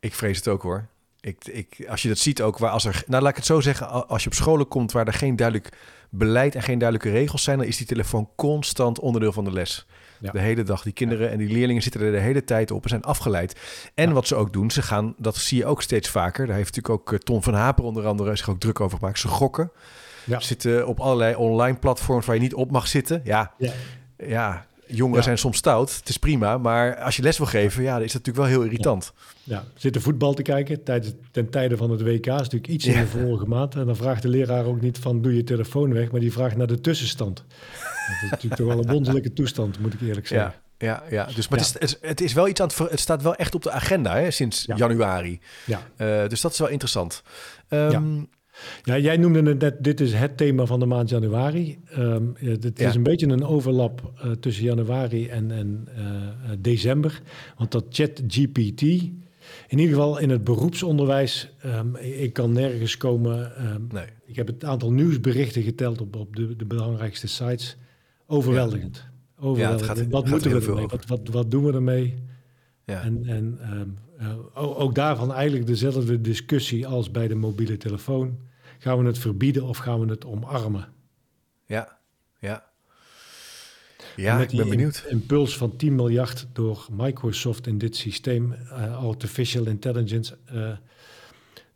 Ik 0.00 0.14
vrees 0.14 0.36
het 0.36 0.48
ook 0.48 0.62
hoor. 0.62 0.88
Ik, 1.20 1.44
ik, 1.46 1.86
als 1.88 2.02
je 2.02 2.08
dat 2.08 2.18
ziet 2.18 2.42
ook, 2.42 2.58
waar 2.58 2.70
als 2.70 2.84
er, 2.84 3.02
nou 3.06 3.22
laat 3.22 3.30
ik 3.30 3.36
het 3.36 3.46
zo 3.46 3.60
zeggen, 3.60 4.08
als 4.08 4.22
je 4.22 4.28
op 4.28 4.34
scholen 4.34 4.68
komt 4.68 4.92
waar 4.92 5.06
er 5.06 5.12
geen 5.12 5.36
duidelijk 5.36 5.76
beleid 6.10 6.54
en 6.54 6.62
geen 6.62 6.78
duidelijke 6.78 7.18
regels 7.18 7.42
zijn, 7.42 7.58
dan 7.58 7.66
is 7.66 7.76
die 7.76 7.86
telefoon 7.86 8.28
constant 8.36 9.00
onderdeel 9.00 9.32
van 9.32 9.44
de 9.44 9.52
les. 9.52 9.86
Ja. 10.20 10.30
De 10.30 10.40
hele 10.40 10.62
dag. 10.62 10.82
Die 10.82 10.92
kinderen 10.92 11.30
en 11.30 11.38
die 11.38 11.48
leerlingen 11.48 11.82
zitten 11.82 12.00
er 12.00 12.12
de 12.12 12.18
hele 12.18 12.44
tijd 12.44 12.70
op 12.70 12.82
en 12.82 12.88
zijn 12.88 13.02
afgeleid. 13.02 13.60
En 13.94 14.08
Ja. 14.08 14.14
wat 14.14 14.26
ze 14.26 14.34
ook 14.34 14.52
doen, 14.52 14.70
ze 14.70 14.82
gaan, 14.82 15.14
dat 15.18 15.36
zie 15.36 15.58
je 15.58 15.66
ook 15.66 15.82
steeds 15.82 16.08
vaker. 16.08 16.46
Daar 16.46 16.56
heeft 16.56 16.76
natuurlijk 16.76 17.00
ook 17.00 17.12
eh, 17.12 17.18
Ton 17.18 17.42
van 17.42 17.54
Haper 17.54 17.84
onder 17.84 18.06
andere 18.06 18.36
zich 18.36 18.50
ook 18.50 18.60
druk 18.60 18.80
over 18.80 18.98
gemaakt. 18.98 19.18
Ze 19.18 19.28
gokken. 19.28 19.70
Ja. 20.24 20.40
Zitten 20.40 20.86
op 20.86 21.00
allerlei 21.00 21.34
online 21.34 21.78
platforms 21.78 22.26
waar 22.26 22.34
je 22.34 22.40
niet 22.40 22.54
op 22.54 22.70
mag 22.70 22.86
zitten. 22.88 23.20
Ja, 23.24 23.52
Ja. 24.16 24.66
Jongeren 24.88 25.16
Ja. 25.18 25.22
zijn 25.22 25.38
soms 25.38 25.56
stout. 25.56 25.96
Het 25.96 26.08
is 26.08 26.16
prima. 26.16 26.58
Maar 26.58 26.96
als 26.96 27.16
je 27.16 27.22
les 27.22 27.38
wil 27.38 27.46
geven, 27.46 27.82
ja, 27.82 27.94
dan 27.94 28.02
is 28.04 28.12
dat 28.12 28.26
natuurlijk 28.26 28.52
wel 28.52 28.58
heel 28.60 28.70
irritant. 28.70 29.12
Ja, 29.44 29.64
zitten 29.74 30.02
voetbal 30.02 30.34
te 30.34 30.42
kijken 30.42 30.82
tijdens, 30.84 31.12
ten 31.30 31.50
tijde 31.50 31.76
van 31.76 31.90
het 31.90 32.02
WK. 32.02 32.26
is 32.26 32.32
natuurlijk 32.32 32.66
iets 32.68 32.86
in 32.86 32.98
de 33.00 33.06
vorige 33.06 33.46
maand. 33.46 33.74
En 33.74 33.86
dan 33.86 33.96
vraagt 33.96 34.22
de 34.22 34.28
leraar 34.28 34.64
ook 34.64 34.80
niet 34.80 34.98
van 34.98 35.22
doe 35.22 35.34
je 35.36 35.44
telefoon 35.44 35.92
weg, 35.92 36.10
maar 36.10 36.20
die 36.20 36.32
vraagt 36.32 36.56
naar 36.56 36.66
de 36.66 36.80
tussenstand. 36.80 37.36
Dat 37.46 38.16
is 38.24 38.30
natuurlijk 38.30 38.60
toch 38.60 38.66
wel 38.66 38.78
een 38.78 38.90
wonderlijke 38.92 39.32
toestand, 39.32 39.78
moet 39.80 39.94
ik 39.94 40.00
eerlijk 40.00 40.26
zeggen. 40.26 40.54
Ja, 40.78 40.86
ja, 40.86 41.02
ja. 41.10 41.28
Dus, 41.34 41.48
maar 41.48 41.58
Ja. 41.58 41.64
Het, 41.72 41.82
is, 41.82 41.96
het, 42.00 42.20
is, 42.20 42.32
wel 42.32 42.48
iets 42.48 42.60
aan 42.60 42.66
het, 42.66 42.76
ver- 42.76 42.90
het 42.90 43.00
staat 43.00 43.22
wel 43.22 43.34
echt 43.34 43.54
op 43.54 43.62
de 43.62 43.70
agenda 43.70 44.16
hè, 44.16 44.30
sinds 44.30 44.64
Ja. 44.66 44.76
januari. 44.76 45.40
Ja. 45.64 45.80
Eh, 45.96 46.28
dus 46.28 46.40
dat 46.40 46.52
is 46.52 46.58
wel 46.58 46.68
interessant. 46.68 47.22
Ehm, 47.68 48.22
Ja, 48.82 48.98
jij 48.98 49.16
noemde 49.16 49.42
het 49.42 49.58
net, 49.60 49.84
dit 49.84 50.00
is 50.00 50.12
het 50.14 50.36
thema 50.36 50.66
van 50.66 50.80
de 50.80 50.86
maand 50.86 51.08
januari. 51.08 51.78
Ehm, 51.90 52.24
ja, 52.40 52.50
het 52.50 52.78
Ja. 52.78 52.88
is 52.88 52.94
een 52.94 53.02
beetje 53.02 53.26
een 53.28 53.44
overlap 53.44 54.12
eh, 54.22 54.30
tussen 54.30 54.64
januari 54.64 55.26
en, 55.28 55.50
en 55.50 55.88
eh, 55.96 56.02
december. 56.58 57.20
Want 57.56 57.72
dat 57.72 57.84
ChatGPT, 57.90 58.82
in 58.82 59.78
ieder 59.78 59.88
geval 59.88 60.18
in 60.18 60.30
het 60.30 60.44
beroepsonderwijs, 60.44 61.48
ehm, 61.60 61.94
ik 61.96 62.32
kan 62.32 62.52
nergens 62.52 62.96
komen. 62.96 63.56
ehm, 63.56 63.80
Nee. 63.92 64.04
Ik 64.26 64.36
heb 64.36 64.46
het 64.46 64.64
aantal 64.64 64.92
nieuwsberichten 64.92 65.62
geteld 65.62 66.00
op, 66.00 66.16
op 66.16 66.36
de, 66.36 66.56
de 66.56 66.64
belangrijkste 66.64 67.26
sites. 67.28 67.76
Overweldigend. 68.26 69.06
Overweldigend. 69.40 69.98
gaat- 69.98 70.08
wat 70.10 70.28
moeten 70.28 70.50
we 70.60 70.66
ermee? 70.66 70.86
Wat, 70.86 71.06
wat, 71.06 71.28
wat 71.30 71.50
doen 71.50 71.64
we 71.64 71.72
ermee? 71.72 72.14
Ja. 72.84 73.02
En, 73.02 73.22
en 73.26 73.58
ehm, 73.62 73.88
eh, 74.54 74.78
ook 74.80 74.94
daarvan 74.94 75.32
eigenlijk 75.32 75.66
dezelfde 75.66 76.20
discussie 76.20 76.86
als 76.86 77.10
bij 77.10 77.28
de 77.28 77.34
mobiele 77.34 77.76
telefoon. 77.76 78.36
Gaan 78.78 78.98
we 78.98 79.06
het 79.06 79.18
verbieden 79.18 79.62
of 79.64 79.78
gaan 79.78 80.00
we 80.00 80.06
het 80.06 80.24
omarmen? 80.24 80.88
ja, 81.66 81.98
ja. 82.40 82.66
Ja, 84.16 84.36
Met 84.38 84.52
ik 84.52 84.58
ben 84.58 84.68
benieuwd. 84.68 85.04
im- 85.08 85.10
impuls 85.18 85.56
van 85.56 85.76
10 85.76 85.94
miljard 85.94 86.46
door 86.52 86.86
Microsoft 86.92 87.66
in 87.66 87.78
dit 87.78 87.96
systeem, 87.96 88.52
eh, 88.52 88.96
artificial 89.04 89.66
intelligence, 89.66 90.38
eh, 90.44 90.76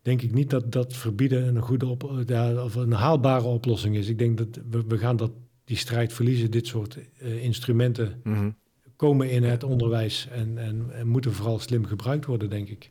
denk 0.02 0.22
ik 0.22 0.32
niet 0.34 0.50
dat 0.50 0.72
dat 0.72 0.92
verbieden 0.96 1.56
een 1.56 1.62
goede 1.62 1.86
op, 1.86 2.22
ja, 2.26 2.64
of 2.64 2.74
een 2.74 2.92
haalbare 2.92 3.44
oplossing 3.46 3.96
is. 3.96 4.08
Ik 4.08 4.18
denk 4.18 4.38
dat 4.38 4.48
we, 4.70 4.84
we 4.86 4.98
gaan 4.98 5.16
dat, 5.16 5.30
die 5.64 5.76
strijd 5.76 6.12
verliezen. 6.12 6.50
Dit 6.50 6.66
soort 6.66 6.98
eh, 7.18 7.44
instrumenten 7.44 8.20
Mhm. 8.24 8.50
komen 8.96 9.30
in 9.30 9.42
het 9.42 9.64
onderwijs 9.64 10.28
en, 10.30 10.58
en, 10.58 10.90
en 10.92 11.08
moeten 11.08 11.32
vooral 11.32 11.58
slim 11.58 11.84
gebruikt 11.86 12.24
worden, 12.26 12.50
denk 12.50 12.68
ik. 12.68 12.90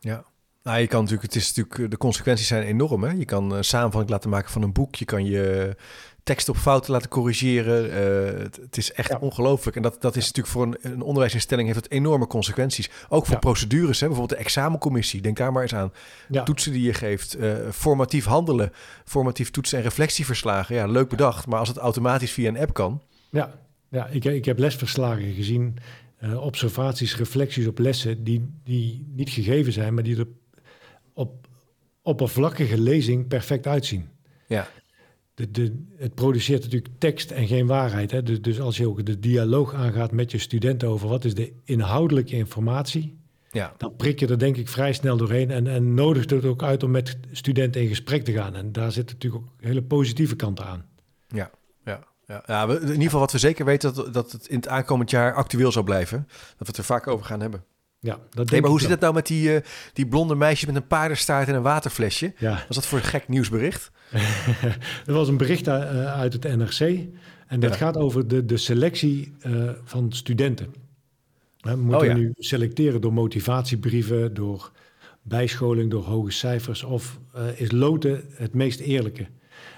Ja. 0.00 0.24
Nou, 0.62 0.78
je 0.78 0.86
kan 0.86 1.00
natuurlijk, 1.00 1.32
het 1.32 1.42
is 1.42 1.54
natuurlijk, 1.54 1.90
de 1.90 1.96
consequenties 1.96 2.46
zijn 2.46 2.62
enorm. 2.62 3.04
Hè? 3.04 3.10
Je 3.10 3.24
kan 3.24 3.52
een 3.52 3.64
samenvatting 3.64 4.12
laten 4.12 4.30
maken 4.30 4.50
van 4.50 4.62
een 4.62 4.72
boek. 4.72 4.94
Je 4.94 5.04
kan 5.04 5.24
je 5.24 5.76
tekst 6.22 6.48
op 6.48 6.56
fouten 6.56 6.92
laten 6.92 7.08
corrigeren. 7.08 7.86
Uh, 7.86 8.42
het, 8.42 8.56
het, 8.56 8.76
is 8.76 8.92
echt 8.92 9.18
ongelooflijk. 9.18 9.76
En 9.76 9.82
dat, 9.82 10.00
dat 10.00 10.16
is 10.16 10.26
natuurlijk 10.26 10.54
voor 10.54 10.62
een, 10.62 10.76
een, 10.80 11.02
onderwijsinstelling 11.02 11.68
heeft 11.68 11.82
het 11.82 11.92
enorme 11.92 12.26
consequenties. 12.26 12.90
Ook 13.08 13.26
voor 13.26 13.38
procedures. 13.38 14.00
Hè? 14.00 14.06
Bijvoorbeeld 14.06 14.38
de 14.38 14.44
examencommissie. 14.44 15.20
Denk 15.20 15.36
daar 15.36 15.52
maar 15.52 15.62
eens 15.62 15.74
aan. 15.74 15.92
Toetsen 16.44 16.72
die 16.72 16.82
je 16.82 16.94
geeft. 16.94 17.38
Uh, 17.38 17.54
formatief 17.72 18.24
handelen. 18.24 18.72
Formatief 19.04 19.50
toetsen 19.50 19.78
en 19.78 19.84
reflectieverslagen. 19.84 20.74
Ja, 20.74 20.86
leuk 20.86 21.08
bedacht. 21.08 21.46
Maar 21.46 21.58
als 21.58 21.68
het 21.68 21.76
automatisch 21.76 22.32
via 22.32 22.48
een 22.48 22.58
app 22.58 22.74
kan. 22.74 23.02
Ja, 23.30 23.54
ja 23.88 24.06
ik, 24.06 24.24
ik 24.24 24.44
heb 24.44 24.58
lesverslagen 24.58 25.32
gezien. 25.32 25.76
Uh, 26.22 26.44
observaties, 26.44 27.16
reflecties 27.16 27.66
op 27.66 27.78
lessen 27.78 28.24
die, 28.24 28.54
die 28.64 29.06
niet 29.14 29.30
gegeven 29.30 29.72
zijn, 29.72 29.94
maar 29.94 30.02
die 30.02 30.18
er 30.18 30.26
op 31.20 31.48
oppervlakkige 32.02 32.80
lezing 32.80 33.28
perfect 33.28 33.66
uitzien. 33.66 34.08
Ja 34.46 34.68
de, 35.40 35.50
de, 35.50 35.84
het 35.96 36.14
produceert 36.14 36.62
natuurlijk 36.62 36.98
tekst 36.98 37.30
en 37.30 37.46
geen 37.46 37.66
waarheid. 37.66 38.10
Hè? 38.10 38.22
Dus, 38.22 38.42
dus 38.42 38.60
als 38.60 38.76
je 38.76 38.88
ook 38.88 39.06
de 39.06 39.18
dialoog 39.18 39.74
aangaat 39.74 40.12
met 40.12 40.30
je 40.30 40.38
studenten 40.38 40.88
over 40.88 41.08
wat 41.08 41.24
is 41.24 41.34
de 41.34 41.52
inhoudelijke 41.64 42.36
informatie, 42.36 43.18
ja. 43.50 43.74
dan 43.76 43.96
prik 43.96 44.20
je 44.20 44.26
er 44.26 44.38
denk 44.38 44.56
ik 44.56 44.68
vrij 44.68 44.92
snel 44.92 45.16
doorheen 45.16 45.50
en, 45.50 45.66
en 45.66 45.94
nodigt 45.94 46.30
het 46.30 46.44
ook 46.44 46.62
uit 46.62 46.82
om 46.82 46.90
met 46.90 47.18
studenten 47.32 47.80
in 47.80 47.88
gesprek 47.88 48.24
te 48.24 48.32
gaan. 48.32 48.54
En 48.54 48.72
daar 48.72 48.92
zitten 48.92 49.14
natuurlijk 49.14 49.42
ook 49.44 49.50
hele 49.60 49.82
positieve 49.82 50.36
kanten 50.36 50.64
aan. 50.64 50.86
Ja, 51.28 51.50
ja. 51.84 52.08
Ja, 52.26 52.42
ja 52.46 52.68
in 52.68 52.80
ieder 52.80 53.02
geval 53.02 53.20
wat 53.20 53.32
we 53.32 53.38
zeker 53.38 53.64
weten, 53.64 53.94
dat, 53.94 54.14
dat 54.14 54.32
het 54.32 54.46
in 54.46 54.56
het 54.56 54.68
aankomend 54.68 55.10
jaar 55.10 55.34
actueel 55.34 55.72
zal 55.72 55.82
blijven. 55.82 56.26
Dat 56.28 56.58
we 56.58 56.66
het 56.66 56.76
er 56.76 56.84
vaak 56.84 57.06
over 57.06 57.26
gaan 57.26 57.40
hebben. 57.40 57.64
Ja, 58.02 58.18
dat 58.30 58.50
nee, 58.50 58.60
maar 58.60 58.70
hoe 58.70 58.80
zit 58.80 58.90
het 58.90 59.00
nou 59.00 59.14
met 59.14 59.26
die, 59.26 59.54
uh, 59.54 59.60
die 59.92 60.06
blonde 60.06 60.34
meisje 60.34 60.66
met 60.66 60.76
een 60.76 60.86
paardenstaart 60.86 61.48
en 61.48 61.54
een 61.54 61.62
waterflesje? 61.62 62.32
Ja. 62.38 62.64
Was 62.66 62.76
dat 62.76 62.86
voor 62.86 62.98
een 62.98 63.04
gek 63.04 63.28
nieuwsbericht? 63.28 63.90
er 65.06 65.12
was 65.12 65.28
een 65.28 65.36
bericht 65.36 65.66
uh, 65.66 66.04
uit 66.12 66.32
het 66.32 66.56
NRC 66.56 66.98
en 67.46 67.60
dat 67.60 67.76
gaat 67.76 67.96
over 67.96 68.28
de, 68.28 68.44
de 68.44 68.56
selectie 68.56 69.32
uh, 69.46 69.70
van 69.84 70.12
studenten. 70.12 70.74
We 71.60 71.76
moeten 71.76 72.00
oh, 72.00 72.06
ja. 72.06 72.14
nu 72.14 72.32
selecteren 72.34 73.00
door 73.00 73.12
motivatiebrieven, 73.12 74.34
door 74.34 74.72
bijscholing, 75.22 75.90
door 75.90 76.04
hoge 76.04 76.30
cijfers 76.30 76.82
of 76.82 77.18
is 77.56 77.70
loten 77.70 78.24
het 78.34 78.54
meest 78.54 78.80
eerlijke? 78.80 79.26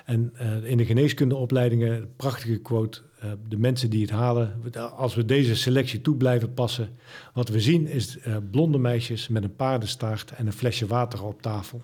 En 0.05 0.33
in 0.65 0.77
de 0.77 0.85
geneeskundeopleidingen, 0.85 2.09
prachtige 2.17 2.59
quote, 2.59 3.01
uh, 3.25 3.31
de 3.49 3.59
mensen 3.59 3.91
die 3.91 4.01
het 4.01 4.11
halen, 4.11 4.63
als 4.97 5.15
we 5.15 5.25
deze 5.25 5.57
selectie 5.57 6.01
toe 6.01 6.17
blijven 6.17 6.55
passen, 6.55 6.89
wat 7.35 7.49
we 7.49 7.61
zien 7.61 7.87
is 7.87 8.19
uh, 8.27 8.37
blonde 8.51 8.79
meisjes 8.79 9.29
met 9.29 9.45
een 9.45 9.57
paardenstaart 9.57 10.31
en 10.31 10.47
een 10.47 10.53
flesje 10.53 10.87
water 10.87 11.25
op 11.25 11.43
tafel. 11.43 11.83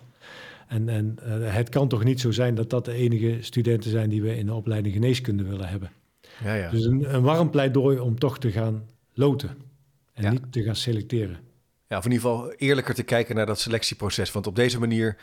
En, 0.68 0.88
en 0.88 1.18
het 1.42 1.68
kan 1.68 1.88
toch 1.88 2.04
niet 2.04 2.20
zo 2.20 2.30
zijn 2.30 2.54
dat 2.54 2.70
dat 2.70 2.84
de 2.84 2.92
enige 2.92 3.36
studenten 3.40 3.90
zijn 3.90 4.08
die 4.08 4.22
we 4.22 4.36
in 4.36 4.46
de 4.46 4.54
opleiding 4.54 4.94
geneeskunde 4.94 5.44
willen 5.44 5.68
hebben. 5.68 5.90
Ja, 6.44 6.54
ja. 6.54 6.70
Dus 6.70 6.84
een, 6.84 7.14
een 7.14 7.22
warm 7.22 7.50
pleidooi 7.50 7.98
om 7.98 8.18
toch 8.18 8.38
te 8.38 8.50
gaan 8.50 8.82
loten 9.14 9.50
en 10.12 10.22
ja. 10.22 10.30
niet 10.30 10.52
te 10.52 10.62
gaan 10.62 10.76
selecteren. 10.76 11.38
Ja, 11.88 11.96
of 11.96 12.04
in 12.04 12.12
ieder 12.12 12.28
geval 12.28 12.52
eerlijker 12.52 12.94
te 12.94 13.02
kijken 13.02 13.34
naar 13.34 13.46
dat 13.46 13.60
selectieproces. 13.60 14.32
Want 14.32 14.46
op 14.46 14.56
deze 14.56 14.78
manier 14.78 15.16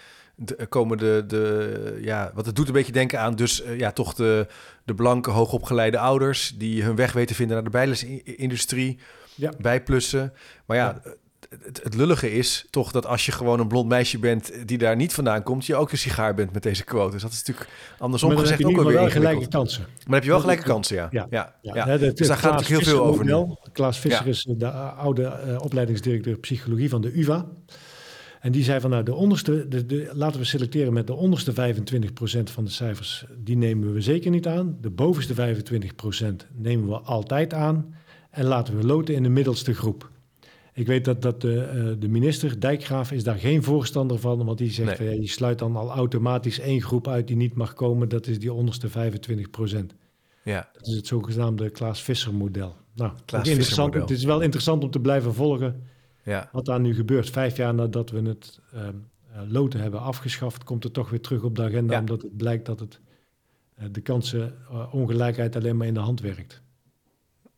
komen 0.69 0.97
de, 0.97 1.23
de, 1.27 1.99
ja, 2.01 2.31
wat 2.33 2.45
het 2.45 2.55
doet 2.55 2.67
een 2.67 2.73
beetje 2.73 2.91
denken 2.91 3.19
aan 3.19 3.35
dus 3.35 3.65
uh, 3.65 3.79
ja, 3.79 3.91
toch 3.91 4.13
de, 4.13 4.47
de 4.83 4.95
blanke 4.95 5.29
hoogopgeleide 5.29 5.99
ouders 5.99 6.53
die 6.57 6.83
hun 6.83 6.95
weg 6.95 7.13
weten 7.13 7.35
vinden 7.35 7.55
naar 7.55 7.65
de 7.65 7.69
bijlesindustrie, 7.69 8.99
ja. 9.35 9.51
bijplussen. 9.59 10.33
Maar 10.65 10.77
ja, 10.77 11.01
ja. 11.03 11.11
Het, 11.49 11.83
het, 11.83 11.95
lullige 11.95 12.31
is 12.31 12.65
toch 12.69 12.91
dat 12.91 13.05
als 13.05 13.25
je 13.25 13.31
gewoon 13.31 13.59
een 13.59 13.67
blond 13.67 13.87
meisje 13.87 14.19
bent 14.19 14.67
die 14.67 14.77
daar 14.77 14.95
niet 14.95 15.13
vandaan 15.13 15.43
komt, 15.43 15.65
je 15.65 15.75
ook 15.75 15.91
een 15.91 15.97
sigaar 15.97 16.33
bent 16.33 16.53
met 16.53 16.63
deze 16.63 16.83
quotes. 16.83 17.21
Dat 17.21 17.31
is 17.31 17.43
natuurlijk 17.43 17.69
andersom 17.97 18.37
gezegd 18.37 18.65
ook 18.65 18.81
wel 18.81 19.09
gelijke 19.09 19.47
kansen. 19.47 19.81
Maar 19.81 20.03
dan 20.03 20.13
heb 20.13 20.23
je 20.23 20.29
wel 20.29 20.39
gelijke 20.39 20.63
kansen, 20.63 20.95
ja. 20.95 21.07
Ja, 21.11 21.27
ja. 21.29 21.55
ja. 21.61 21.75
ja. 21.75 21.97
De, 21.97 22.13
dus 22.13 22.27
daar 22.27 22.37
gaat 22.37 22.51
natuurlijk 22.51 22.85
heel 22.85 22.95
veel 22.95 23.05
over. 23.05 23.25
Nu. 23.25 23.55
Klaas 23.71 23.99
Visser 23.99 24.27
is 24.27 24.47
de 24.57 24.69
oude 24.71 25.39
uh, 25.47 25.61
opleidingsdirecteur 25.61 26.37
psychologie 26.37 26.89
van 26.89 27.01
de 27.01 27.19
UvA. 27.19 27.45
En 28.45 28.51
die 28.51 28.63
zei 28.63 28.79
van 28.79 28.89
nou, 28.89 29.03
de 29.03 29.13
onderste, 29.13 29.67
de, 29.67 29.85
de, 29.85 30.09
laten 30.13 30.39
we 30.39 30.45
selecteren 30.45 30.93
met 30.93 31.07
de 31.07 31.13
onderste 31.13 31.51
25% 31.51 31.55
van 32.43 32.63
de 32.63 32.69
cijfers, 32.69 33.25
die 33.37 33.57
nemen 33.57 33.93
we 33.93 34.01
zeker 34.01 34.31
niet 34.31 34.47
aan. 34.47 34.77
De 34.81 34.89
bovenste 34.89 35.33
25% 35.33 36.25
nemen 36.53 36.87
we 36.87 36.99
altijd 36.99 37.53
aan. 37.53 37.95
En 38.29 38.45
laten 38.45 38.77
we 38.77 38.85
loten 38.85 39.15
in 39.15 39.23
de 39.23 39.29
middelste 39.29 39.73
groep. 39.73 40.09
Ik 40.75 40.87
weet 40.87 41.05
dat, 41.05 41.21
dat 41.21 41.41
de, 41.41 41.71
uh, 41.75 42.01
de 42.01 42.07
minister, 42.07 42.59
Dijkgraaf, 42.59 43.11
is 43.11 43.23
daar 43.23 43.37
geen 43.37 43.63
voorstander 43.63 44.19
van. 44.19 44.45
Want 44.45 44.57
die 44.57 44.71
zegt, 44.71 44.87
nee. 44.87 44.95
van, 44.97 45.05
ja, 45.05 45.21
je 45.21 45.27
sluit 45.27 45.59
dan 45.59 45.75
al 45.75 45.89
automatisch 45.89 46.59
één 46.59 46.81
groep 46.81 47.07
uit 47.07 47.27
die 47.27 47.35
niet 47.35 47.53
mag 47.53 47.73
komen. 47.73 48.09
Dat 48.09 48.27
is 48.27 48.39
die 48.39 48.53
onderste 48.53 48.89
25%. 48.89 48.91
Ja. 50.43 50.69
Dat 50.73 50.87
is 50.87 50.95
het 50.95 51.07
zogenaamde 51.07 51.69
Klaas 51.69 52.03
Visser 52.03 52.33
model. 52.33 52.75
Nou, 52.93 53.11
Klaas 53.25 53.47
interessant. 53.47 53.93
Het 53.93 54.09
is 54.09 54.23
wel 54.23 54.41
interessant 54.41 54.83
om 54.83 54.91
te 54.91 54.99
blijven 54.99 55.33
volgen 55.33 55.83
ja. 56.23 56.49
wat 56.51 56.65
daar 56.65 56.79
nu 56.79 56.95
gebeurt. 56.95 57.29
Vijf 57.29 57.57
jaar 57.57 57.73
nadat 57.73 58.09
we 58.09 58.21
het 58.21 58.59
loten 59.47 59.79
hebben 59.79 60.01
afgeschaft, 60.01 60.63
komt 60.63 60.83
het 60.83 60.93
toch 60.93 61.09
weer 61.09 61.21
terug 61.21 61.43
op 61.43 61.55
de 61.55 61.63
agenda. 61.63 61.93
Ja. 61.93 61.99
Omdat 61.99 62.21
het 62.21 62.37
blijkt 62.37 62.65
dat 62.65 62.79
het 62.79 62.99
de 63.91 64.01
kansenongelijkheid 64.01 65.55
alleen 65.55 65.77
maar 65.77 65.87
in 65.87 65.93
de 65.93 65.99
hand 65.99 66.21
werkt. 66.21 66.61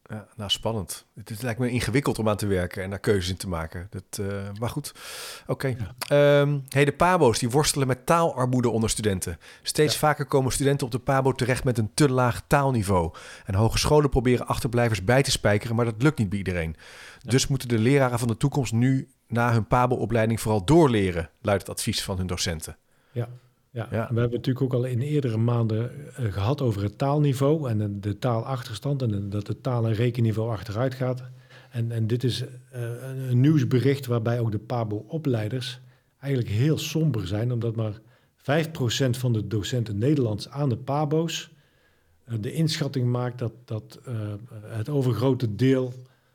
Ja, 0.10 0.28
nou, 0.36 0.50
spannend. 0.50 1.06
Het, 1.16 1.30
is, 1.30 1.42
lijkt 1.42 1.60
me 1.60 1.70
ingewikkeld 1.70 2.20
om 2.20 2.30
aan 2.30 2.38
te 2.38 2.48
werken 2.48 2.84
en 2.84 2.90
daar 2.90 3.00
keuzes 3.00 3.30
in 3.30 3.38
te 3.38 3.48
maken. 3.48 3.88
Dat, 3.90 4.18
uh, 4.22 4.44
maar 4.60 4.70
goed, 4.70 4.94
oké. 5.42 5.52
Okay. 5.52 5.78
Ja. 6.08 6.40
Um, 6.42 6.64
hey, 6.70 6.86
de 6.86 6.92
PABO's 6.92 7.40
die 7.40 7.50
worstelen 7.50 7.88
met 7.88 8.06
taalarmoede 8.06 8.70
onder 8.70 8.90
studenten. 8.90 9.40
Steeds 9.62 9.94
ja. 9.94 10.00
vaker 10.00 10.26
komen 10.26 10.52
studenten 10.52 10.86
op 10.86 10.92
de 10.92 11.00
PABO 11.00 11.32
terecht 11.32 11.64
met 11.64 11.78
een 11.78 11.92
te 11.94 12.10
laag 12.10 12.44
taalniveau. 12.48 13.14
En 13.46 13.56
hogescholen 13.56 14.10
proberen 14.10 14.48
achterblijvers 14.48 15.04
bij 15.04 15.24
te 15.24 15.32
spijkeren, 15.32 15.76
maar 15.76 15.86
dat 15.86 16.02
lukt 16.02 16.18
niet 16.18 16.30
bij 16.30 16.38
iedereen. 16.38 16.76
Dus 17.24 17.48
moeten 17.48 17.68
de 17.68 17.80
leraren 17.80 18.20
van 18.20 18.28
de 18.28 18.38
toekomst 18.38 18.74
nu 18.74 19.10
na 19.28 19.52
hun 19.52 19.68
PABO-opleiding 19.68 20.42
vooral 20.42 20.66
doorleren, 20.66 21.30
luidt 21.42 21.68
het 21.68 21.72
advies 21.78 22.04
van 22.04 22.18
hun 22.18 22.28
docenten. 22.28 22.78
Ja, 23.12 23.30
ja, 23.78 23.88
ja. 23.92 24.08
we 24.14 24.20
hebben 24.20 24.38
natuurlijk 24.38 24.62
ook 24.62 24.74
al 24.74 24.84
in 24.84 25.02
eerdere 25.02 25.38
maanden 25.38 25.92
uh, 26.20 26.34
gehad 26.34 26.62
over 26.62 26.84
het 26.84 26.98
taalniveau 26.98 27.70
en 27.70 28.02
de, 28.02 28.20
taalachterstand 28.20 29.02
en 29.02 29.30
dat 29.30 29.48
het 29.48 29.64
taal- 29.64 29.88
en 29.88 29.94
rekenniveau 29.94 30.52
achteruit 30.52 30.94
gaat. 30.94 31.24
En, 31.72 31.92
en 31.92 32.08
dit 32.08 32.24
is 32.24 32.42
uh, 32.42 32.48
een 33.30 33.42
nieuwsbericht 33.42 34.06
waarbij 34.06 34.40
ook 34.40 34.52
de 34.52 34.60
PABO-opleiders 34.60 35.80
eigenlijk 36.20 36.54
heel 36.54 36.78
somber 36.78 37.28
zijn, 37.28 37.52
omdat 37.52 37.76
maar 37.76 38.00
5% 38.38 39.10
van 39.10 39.34
de 39.34 39.48
docenten 39.48 39.98
Nederlands 39.98 40.50
aan 40.50 40.70
de 40.70 40.78
PABO's 40.78 41.52
uh, 42.30 42.36
de 42.40 42.54
inschatting 42.54 43.08
maakt 43.12 43.40
dat, 43.40 43.54
dat 43.66 44.00
het 44.66 44.90
overgrote 44.90 45.56
deel 45.56 45.94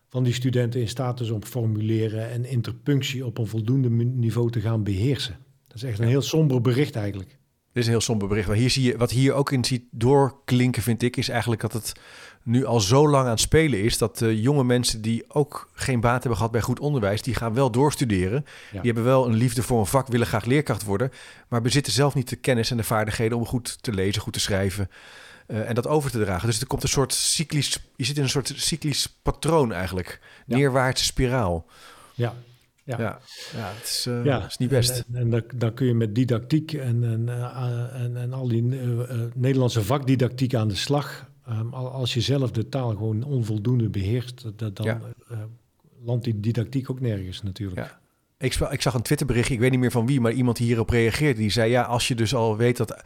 van 0.09 0.23
die 0.23 0.33
studenten 0.33 0.81
in 0.81 0.89
staat 0.89 1.21
is 1.21 1.31
om 1.31 1.45
formuleren 1.45 2.31
en 2.31 2.45
interpunctie 2.45 3.27
op 3.27 3.39
een 3.39 3.47
voldoende 3.47 3.91
niveau 4.05 4.51
te 4.51 4.61
gaan 4.61 4.83
beheersen. 4.83 5.37
Dat 5.73 5.83
is 5.83 5.89
echt 5.89 5.99
een 5.99 6.07
heel 6.07 6.23
somber 6.23 6.61
bericht 6.61 6.97
eigenlijk. 6.97 7.29
Dit 7.29 7.83
is 7.83 7.85
een 7.85 7.91
heel 7.91 8.01
somber 8.01 8.29
bericht. 8.29 8.47
Maar 8.47 8.57
hier 8.57 8.71
zie 8.71 8.83
je, 8.83 8.97
wat 8.97 9.11
hier 9.11 9.33
ook 9.33 9.53
in 9.53 9.65
ziet 9.65 9.85
doorklinken, 9.91 10.83
vind 10.83 11.03
ik, 11.03 11.17
is 11.17 11.29
eigenlijk 11.29 11.61
dat 11.61 11.73
het 11.73 11.93
nu 12.43 12.65
al 12.65 12.81
zo 12.81 13.09
lang 13.09 13.25
aan 13.25 13.31
het 13.31 13.41
spelen 13.41 13.83
is 13.83 13.99
dat 13.99 14.21
uh, 14.21 14.43
jonge 14.43 14.65
mensen 14.65 15.03
die 15.03 15.25
ook 15.29 15.71
geen 15.75 16.01
baat 16.01 16.19
hebben 16.19 16.37
gehad 16.37 16.53
bij 16.53 16.61
goed 16.61 16.81
onderwijs, 16.81 17.23
die 17.23 17.35
gaan 17.35 17.55
wel 17.55 17.71
doorstuderen. 17.71 18.45
Ja. 18.73 18.81
Die 18.81 18.93
hebben 18.93 19.05
wel 19.05 19.27
een 19.27 19.35
liefde 19.35 19.63
voor 19.63 19.79
een 19.79 19.87
vak, 19.87 20.07
willen 20.07 20.27
graag 20.27 20.45
leerkracht 20.45 20.85
worden, 20.85 21.11
maar 21.49 21.63
bezitten 21.63 21.93
zelf 21.93 22.15
niet 22.15 22.29
de 22.29 22.37
kennis 22.37 22.71
en 22.71 22.77
de 22.77 22.85
vaardigheden 22.85 23.39
om 23.39 23.47
goed 23.47 23.83
te 23.83 23.93
lezen, 23.93 24.23
goed 24.23 24.33
te 24.33 24.41
schrijven. 24.41 24.91
Uh, 25.47 25.69
en 25.69 25.75
dat 25.75 25.87
over 25.87 26.11
te 26.11 26.19
dragen. 26.19 26.47
Dus 26.47 26.61
er 26.61 26.67
komt 26.67 26.83
een 26.83 26.89
soort 26.89 27.15
cyclisch, 27.15 27.79
je 27.97 28.05
zit 28.05 28.17
in 28.17 28.23
een 28.23 28.29
soort 28.29 28.53
cyclisch 28.57 29.19
patroon 29.23 29.73
eigenlijk. 29.73 30.21
Ja. 30.47 30.57
Neerwaartse 30.57 31.05
spiraal. 31.05 31.67
Ja, 32.15 32.35
ja. 32.85 32.99
Ja. 32.99 33.21
ja, 33.57 33.73
het 33.75 33.85
is, 33.85 34.07
uh, 34.09 34.25
ja. 34.25 34.47
is 34.47 34.57
niet 34.57 34.69
best. 34.69 34.91
En, 34.99 35.05
en, 35.13 35.21
en 35.21 35.31
dan, 35.31 35.43
dan, 35.55 35.75
kun 35.75 35.87
je 35.87 35.95
met 35.95 36.15
didactiek 36.15 36.73
en, 36.73 37.05
en, 37.05 37.27
uh, 37.27 38.03
en, 38.03 38.17
en 38.17 38.33
al 38.33 38.49
die 38.49 38.63
uh, 38.63 39.01
Nederlandse 39.35 39.83
vakdidactiek 39.83 40.55
aan 40.55 40.69
de 40.69 40.75
slag. 40.75 41.31
Um, 41.49 41.75
als 41.75 42.15
je 42.15 42.21
zelf 42.21 42.51
de 42.51 42.69
taal 42.69 42.91
gewoon 42.91 43.23
onvoldoende 43.23 43.89
beheerst, 43.89 44.43
dat, 44.57 44.77
dan 44.77 44.87
ja. 44.87 45.01
landt 46.05 46.25
die 46.25 46.41
didactiek 46.41 46.91
ook 46.91 47.01
nergens 47.01 47.43
natuurlijk. 47.43 47.97
Ik, 48.39 48.55
ik, 48.55 48.83
zag 48.83 48.95
een 48.95 49.03
Twitterbericht, 49.03 49.51
ik 49.51 49.59
weet 49.59 49.71
niet 49.71 49.81
meer 49.81 49.91
van 49.91 50.07
wie, 50.07 50.21
maar 50.21 50.33
iemand 50.33 50.57
die 50.57 50.67
hierop 50.67 50.91
reageerde. 50.91 51.41
Die 51.41 51.51
zei, 51.51 51.71
ja, 51.71 51.83
als 51.83 52.09
je 52.09 52.15
dus 52.15 52.35
al 52.35 52.57
weet 52.57 52.77
dat, 52.77 53.03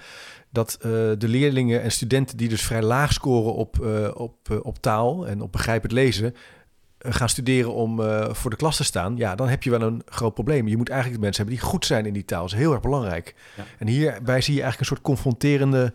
dat 0.50 0.76
de 0.80 1.28
leerlingen 1.28 1.82
en 1.82 1.92
studenten 1.92 2.36
die 2.36 2.48
dus 2.48 2.62
vrij 2.62 2.82
laag 2.82 3.12
scoren 3.12 3.54
op, 3.54 3.80
op, 4.14 4.60
op 4.62 4.78
taal 4.78 5.28
en 5.28 5.40
op 5.40 5.52
begrijpend 5.52 5.92
lezen 5.92 6.34
gaan 7.12 7.28
studeren 7.28 7.74
om 7.74 8.00
uh, 8.00 8.32
voor 8.32 8.50
de 8.50 8.56
klas 8.56 8.76
te 8.76 8.84
staan, 8.84 9.16
ja, 9.16 9.34
dan 9.34 9.48
heb 9.48 9.62
je 9.62 9.70
wel 9.70 9.82
een 9.82 10.02
groot 10.06 10.34
probleem. 10.34 10.68
Je 10.68 10.76
moet 10.76 10.88
eigenlijk 10.88 11.20
mensen 11.20 11.44
hebben 11.44 11.60
die 11.60 11.70
goed 11.70 11.86
zijn 11.86 12.06
in 12.06 12.12
die 12.12 12.24
taal. 12.24 12.42
Dat 12.42 12.52
is 12.52 12.58
heel 12.58 12.72
erg 12.72 12.80
belangrijk. 12.80 13.34
Ja. 13.56 13.64
En 13.78 13.86
hierbij 13.86 14.40
zie 14.40 14.54
je 14.54 14.62
eigenlijk 14.62 14.80
een 14.80 14.96
soort 14.96 15.00
confronterende 15.00 15.92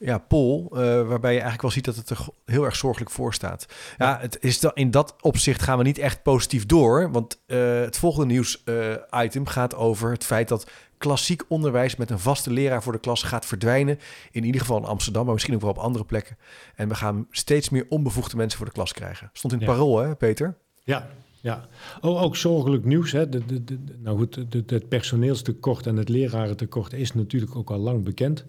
ja, 0.00 0.18
poll, 0.18 0.62
uh, 0.72 0.78
waarbij 1.08 1.32
je 1.32 1.40
eigenlijk 1.40 1.62
wel 1.62 1.70
ziet 1.70 1.84
dat 1.84 1.96
het 1.96 2.10
er 2.10 2.26
heel 2.44 2.64
erg 2.64 2.76
zorgelijk 2.76 3.10
voor 3.10 3.34
staat. 3.34 3.66
Ja, 3.98 4.18
het 4.20 4.38
is 4.40 4.64
in 4.74 4.90
dat 4.90 5.14
opzicht 5.20 5.62
gaan 5.62 5.78
we 5.78 5.84
niet 5.84 5.98
echt 5.98 6.22
positief 6.22 6.66
door, 6.66 7.10
want 7.10 7.40
uh, 7.46 7.80
het 7.80 7.98
volgende 7.98 8.26
nieuws-item 8.26 9.46
gaat 9.46 9.74
over 9.74 10.10
het 10.10 10.24
feit 10.24 10.48
dat 10.48 10.70
klassiek 10.98 11.42
onderwijs 11.48 11.96
met 11.96 12.10
een 12.10 12.18
vaste 12.18 12.50
leraar 12.50 12.82
voor 12.82 12.92
de 12.92 12.98
klas 12.98 13.22
gaat 13.22 13.46
verdwijnen. 13.46 13.98
In 14.30 14.44
ieder 14.44 14.60
geval 14.60 14.78
in 14.78 14.84
Amsterdam, 14.84 15.24
maar 15.24 15.32
misschien 15.32 15.54
ook 15.54 15.60
wel 15.60 15.70
op 15.70 15.78
andere 15.78 16.04
plekken. 16.04 16.36
En 16.74 16.88
we 16.88 16.94
gaan 16.94 17.26
steeds 17.30 17.68
meer 17.68 17.86
onbevoegde 17.88 18.36
mensen 18.36 18.58
voor 18.58 18.66
de 18.66 18.72
klas 18.72 18.92
krijgen. 18.92 19.30
Stond 19.32 19.52
in 19.52 19.58
het 19.58 19.68
parool, 19.68 19.98
hè, 19.98 20.16
Peter? 20.16 20.56
Ja, 20.84 21.10
ja. 21.40 21.68
Oh, 22.00 22.22
ook 22.22 22.36
zorgelijk 22.36 22.84
nieuws. 22.84 23.12
Hè. 23.12 23.28
De, 23.28 23.46
de, 23.46 23.64
de, 23.64 23.78
nou 23.98 24.18
goed, 24.18 24.38
het 24.66 24.88
personeelstekort 24.88 25.86
en 25.86 25.96
het 25.96 26.08
lerarentekort 26.08 26.92
is 26.92 27.14
natuurlijk 27.14 27.56
ook 27.56 27.70
al 27.70 27.78
lang 27.78 28.04
bekend. 28.04 28.44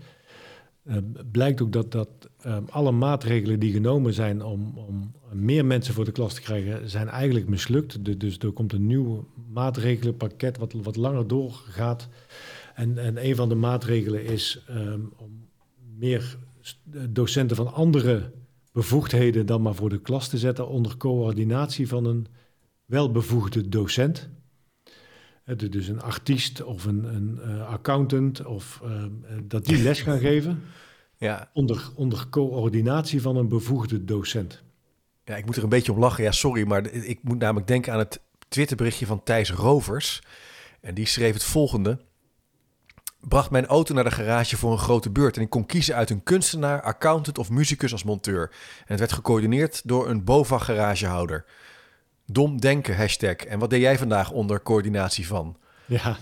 Uh, 0.83 0.97
blijkt 1.31 1.61
ook 1.61 1.71
dat, 1.71 1.91
dat 1.91 2.09
uh, 2.45 2.57
alle 2.69 2.91
maatregelen 2.91 3.59
die 3.59 3.71
genomen 3.71 4.13
zijn 4.13 4.43
om, 4.43 4.77
om 4.77 5.11
meer 5.31 5.65
mensen 5.65 5.93
voor 5.93 6.05
de 6.05 6.11
klas 6.11 6.33
te 6.33 6.41
krijgen, 6.41 6.89
zijn 6.89 7.07
eigenlijk 7.07 7.47
mislukt. 7.47 8.19
Dus 8.19 8.37
er 8.37 8.51
komt 8.51 8.73
een 8.73 8.87
nieuw 8.87 9.27
maatregelenpakket 9.53 10.57
wat, 10.57 10.73
wat 10.73 10.95
langer 10.95 11.27
doorgaat. 11.27 12.07
En, 12.75 12.97
en 12.97 13.25
een 13.25 13.35
van 13.35 13.49
de 13.49 13.55
maatregelen 13.55 14.25
is 14.25 14.63
um, 14.69 15.13
om 15.17 15.47
meer 15.97 16.37
docenten 17.09 17.55
van 17.55 17.73
andere 17.73 18.31
bevoegdheden 18.71 19.45
dan 19.45 19.61
maar 19.61 19.75
voor 19.75 19.89
de 19.89 20.01
klas 20.01 20.27
te 20.27 20.37
zetten 20.37 20.67
onder 20.67 20.97
coördinatie 20.97 21.87
van 21.87 22.05
een 22.05 22.27
welbevoegde 22.85 23.69
docent. 23.69 24.29
Dus 25.55 25.87
een 25.87 26.01
artiest 26.01 26.63
of 26.63 26.85
een, 26.85 27.03
een 27.15 27.39
uh, 27.45 27.67
accountant, 27.67 28.45
of 28.45 28.81
uh, 28.83 29.03
dat 29.43 29.65
die 29.65 29.83
les 29.83 30.01
gaan 30.01 30.19
geven. 30.29 30.63
Ja. 31.17 31.49
Onder, 31.53 31.89
onder 31.95 32.29
coördinatie 32.29 33.21
van 33.21 33.35
een 33.35 33.47
bevoegde 33.47 34.05
docent. 34.05 34.63
Ja, 35.25 35.35
ik 35.35 35.45
moet 35.45 35.55
er 35.55 35.63
een 35.63 35.69
beetje 35.69 35.91
om 35.91 35.99
lachen. 35.99 36.23
Ja, 36.23 36.31
sorry, 36.31 36.67
maar 36.67 36.91
ik 36.91 37.19
moet 37.21 37.39
namelijk 37.39 37.67
denken 37.67 37.93
aan 37.93 37.99
het 37.99 38.21
Twitterberichtje 38.47 39.05
van 39.05 39.23
Thijs 39.23 39.51
Rovers. 39.51 40.21
En 40.81 40.93
die 40.93 41.05
schreef 41.05 41.33
het 41.33 41.43
volgende. 41.43 41.99
Bracht 43.19 43.51
mijn 43.51 43.65
auto 43.65 43.93
naar 43.93 44.03
de 44.03 44.11
garage 44.11 44.57
voor 44.57 44.71
een 44.71 44.77
grote 44.77 45.09
beurt. 45.09 45.35
En 45.35 45.41
ik 45.41 45.49
kon 45.49 45.65
kiezen 45.65 45.95
uit 45.95 46.09
een 46.09 46.23
kunstenaar, 46.23 46.81
accountant 46.81 47.37
of 47.37 47.49
muzikus 47.49 47.91
als 47.91 48.03
monteur. 48.03 48.49
En 48.79 48.85
het 48.85 48.99
werd 48.99 49.11
gecoördineerd 49.11 49.81
door 49.87 50.09
een 50.09 50.23
BOVA-garagehouder. 50.23 51.45
Dom 52.31 52.61
denken, 52.61 52.95
hashtag. 52.95 53.35
En 53.35 53.59
wat 53.59 53.69
deed 53.69 53.81
jij 53.81 53.97
vandaag 53.97 54.31
onder 54.31 54.61
coördinatie 54.61 55.27
van? 55.27 55.57
Ja. 55.85 56.17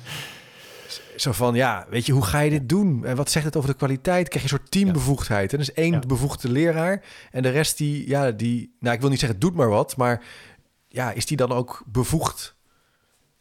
Zo 1.15 1.31
van, 1.31 1.55
ja, 1.55 1.85
weet 1.89 2.05
je, 2.05 2.11
hoe 2.11 2.25
ga 2.25 2.39
je 2.39 2.49
dit 2.49 2.69
doen? 2.69 3.05
En 3.05 3.15
wat 3.15 3.31
zegt 3.31 3.45
het 3.45 3.55
over 3.55 3.69
de 3.69 3.75
kwaliteit? 3.75 4.27
Krijg 4.27 4.45
je 4.45 4.51
een 4.51 4.59
soort 4.59 4.71
teambevoegdheid. 4.71 5.51
En 5.51 5.57
dus 5.57 5.73
één 5.73 5.93
ja. 5.93 5.99
bevoegde 5.99 6.51
leraar 6.51 7.03
en 7.31 7.43
de 7.43 7.49
rest 7.49 7.77
die, 7.77 8.07
ja, 8.07 8.31
die, 8.31 8.75
nou, 8.79 8.95
ik 8.95 9.01
wil 9.01 9.09
niet 9.09 9.19
zeggen 9.19 9.39
doet 9.39 9.55
maar 9.55 9.69
wat, 9.69 9.97
maar 9.97 10.23
ja, 10.87 11.11
is 11.11 11.25
die 11.25 11.37
dan 11.37 11.51
ook 11.51 11.83
bevoegd? 11.85 12.55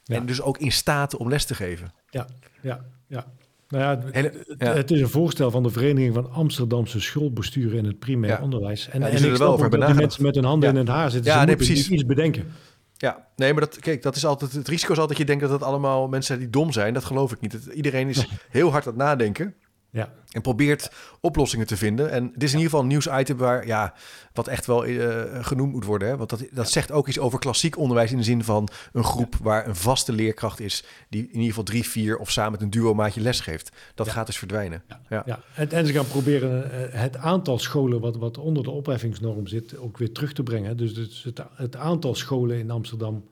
Ja. 0.02 0.16
En 0.16 0.26
dus 0.26 0.40
ook 0.40 0.58
in 0.58 0.72
staat 0.72 1.16
om 1.16 1.28
les 1.28 1.44
te 1.44 1.54
geven? 1.54 1.92
Ja, 2.10 2.26
ja, 2.62 2.84
ja. 3.06 3.26
Nou 3.68 3.82
ja, 3.82 4.10
Hele, 4.10 4.44
ja, 4.58 4.72
het 4.72 4.90
is 4.90 5.00
een 5.00 5.08
voorstel 5.08 5.50
van 5.50 5.62
de 5.62 5.70
Vereniging 5.70 6.14
van 6.14 6.30
Amsterdamse 6.30 7.00
Schoolbesturen 7.00 7.78
in 7.78 7.84
het 7.84 7.98
primair 7.98 8.32
ja. 8.32 8.42
onderwijs. 8.42 8.88
En, 8.88 9.00
ja, 9.00 9.08
en 9.08 9.24
ik 9.24 9.36
wel 9.36 9.52
over 9.52 9.70
dat 9.70 9.86
die 9.86 9.94
mensen 9.94 10.22
met 10.22 10.34
hun 10.34 10.44
handen 10.44 10.68
in 10.68 10.76
het 10.76 10.88
haar 10.88 11.10
zitten. 11.10 11.32
Ja, 11.32 11.40
Ze 11.40 11.46
nee, 11.46 11.56
precies. 11.56 11.88
iets 11.88 12.06
bedenken. 12.06 12.52
Ja, 12.96 13.26
nee, 13.36 13.52
maar 13.52 13.60
dat, 13.60 13.78
kijk, 13.78 14.02
dat 14.02 14.16
is 14.16 14.24
altijd, 14.24 14.52
het 14.52 14.68
risico 14.68 14.92
is 14.92 14.98
altijd 14.98 15.18
dat 15.18 15.28
je 15.28 15.34
denkt 15.34 15.42
dat 15.50 15.60
het 15.60 15.68
allemaal 15.68 16.08
mensen 16.08 16.26
zijn 16.26 16.38
die 16.38 16.50
dom 16.50 16.72
zijn. 16.72 16.94
Dat 16.94 17.04
geloof 17.04 17.32
ik 17.32 17.40
niet. 17.40 17.54
Iedereen 17.54 18.08
is 18.08 18.26
heel 18.48 18.70
hard 18.70 18.86
aan 18.86 18.92
het 18.92 19.02
nadenken. 19.02 19.54
Ja. 19.90 20.12
En 20.30 20.40
probeert 20.40 20.90
oplossingen 21.20 21.66
te 21.66 21.76
vinden. 21.76 22.10
En 22.10 22.24
dit 22.32 22.42
is 22.42 22.52
in 22.52 22.58
ieder 22.58 22.70
geval 22.70 22.80
een 22.80 22.86
nieuwsitem 22.86 23.36
waar, 23.36 23.66
ja, 23.66 23.94
wat 24.32 24.46
echt 24.46 24.66
wel 24.66 24.86
uh, 24.86 25.44
genoemd 25.44 25.72
moet 25.72 25.84
worden. 25.84 26.08
Hè? 26.08 26.16
Want 26.16 26.30
dat, 26.30 26.44
dat 26.52 26.70
zegt 26.70 26.92
ook 26.92 27.08
iets 27.08 27.18
over 27.18 27.38
klassiek 27.38 27.76
onderwijs 27.76 28.10
in 28.10 28.16
de 28.16 28.22
zin 28.22 28.44
van 28.44 28.68
een 28.92 29.04
groep 29.04 29.34
waar 29.42 29.66
een 29.66 29.76
vaste 29.76 30.12
leerkracht 30.12 30.60
is, 30.60 30.84
die 31.08 31.22
in 31.22 31.32
ieder 31.32 31.48
geval 31.48 31.62
drie, 31.62 31.84
vier 31.84 32.18
of 32.18 32.30
samen 32.30 32.52
met 32.52 32.62
een 32.62 32.70
duo 32.70 32.94
maatje 32.94 33.20
les 33.20 33.40
geeft. 33.40 33.76
Dat 33.94 34.06
ja. 34.06 34.12
gaat 34.12 34.26
dus 34.26 34.38
verdwijnen. 34.38 34.82
Ja. 35.08 35.22
Ja. 35.26 35.40
En, 35.54 35.70
en, 35.70 35.86
ze 35.86 35.92
gaan 35.92 36.06
proberen 36.06 36.64
uh, 36.64 37.00
het 37.00 37.16
aantal 37.16 37.58
scholen 37.58 38.00
wat, 38.00 38.16
wat 38.16 38.38
onder 38.38 38.62
de 38.62 38.70
opheffingsnorm 38.70 39.46
zit 39.46 39.78
ook 39.78 39.98
weer 39.98 40.12
terug 40.12 40.32
te 40.32 40.42
brengen. 40.42 40.76
Dus, 40.76 40.94
dus 40.94 41.22
het, 41.22 41.42
het 41.54 41.76
aantal 41.76 42.14
scholen 42.14 42.58
in 42.58 42.70
Amsterdam 42.70 43.24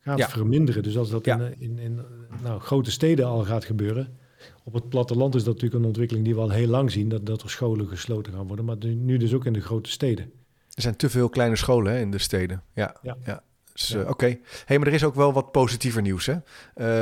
gaat 0.00 0.30
verminderen. 0.30 0.82
Dus 0.82 0.96
als 0.96 1.10
dat 1.10 1.26
in, 1.26 1.54
in, 1.58 1.78
in 1.78 2.00
nou, 2.42 2.60
grote 2.60 2.90
steden 2.90 3.26
al 3.26 3.44
gaat 3.44 3.64
gebeuren 3.64 4.22
op 4.64 4.74
het 4.74 4.88
platteland 4.88 5.34
is 5.34 5.44
dat 5.44 5.54
natuurlijk 5.54 5.80
een 5.80 5.88
ontwikkeling 5.88 6.24
die 6.24 6.34
we 6.34 6.40
al 6.40 6.50
heel 6.50 6.68
lang 6.68 6.90
zien, 6.90 7.08
dat, 7.08 7.26
dat 7.26 7.42
er 7.42 7.50
scholen 7.50 7.88
gesloten 7.88 8.32
gaan 8.32 8.46
worden, 8.46 8.64
maar 8.64 8.76
nu 8.84 9.16
dus 9.16 9.34
ook 9.34 9.44
in 9.44 9.52
de 9.52 9.60
grote 9.60 9.90
steden. 9.90 10.32
Er 10.74 10.82
zijn 10.82 10.96
te 10.96 11.10
veel 11.10 11.28
kleine 11.28 11.56
scholen 11.56 11.92
hè, 11.92 12.00
in 12.00 12.10
de 12.10 12.18
steden. 12.18 12.62
Ja, 12.74 12.96
ja. 13.02 13.16
ja. 13.24 13.42
Dus, 13.72 13.94
uh, 13.94 14.08
Oké. 14.08 14.38
Hey, 14.64 14.78
maar 14.78 14.86
er 14.86 14.94
is 14.94 15.04
ook 15.04 15.14
wel 15.14 15.32
wat 15.32 15.52
positiever 15.52 16.02
nieuws. 16.02 16.26
Hè? 16.26 16.36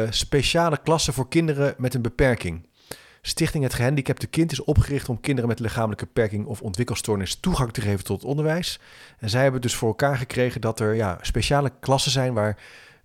Uh, 0.05 0.11
speciale 0.11 0.79
klassen 0.83 1.13
voor 1.13 1.29
kinderen 1.29 1.75
met 1.79 1.95
een 1.95 2.03
beperking. 2.03 2.67
Stichting 3.25 3.65
Het 3.65 3.75
Gehandicapte 3.75 4.27
Kind 4.27 4.53
is 4.53 4.65
opgericht 4.65 5.09
om 5.09 5.21
kinderen 5.21 5.49
met 5.49 5.59
lichamelijke 5.59 6.05
beperking 6.05 6.47
of 6.47 6.63
ontwikkelstoornis 6.63 7.35
toegang 7.35 7.73
te 7.73 7.81
geven 7.81 8.05
tot 8.05 8.25
onderwijs. 8.25 8.81
En 9.19 9.31
zij 9.31 9.43
hebben 9.43 9.61
dus 9.61 9.75
voor 9.75 9.89
elkaar 9.89 10.17
gekregen 10.17 10.61
dat 10.61 10.81
er 10.81 10.95
ja, 10.95 11.19
speciale 11.21 11.73
klassen 11.81 12.13
zijn 12.13 12.35
waar 12.35 12.59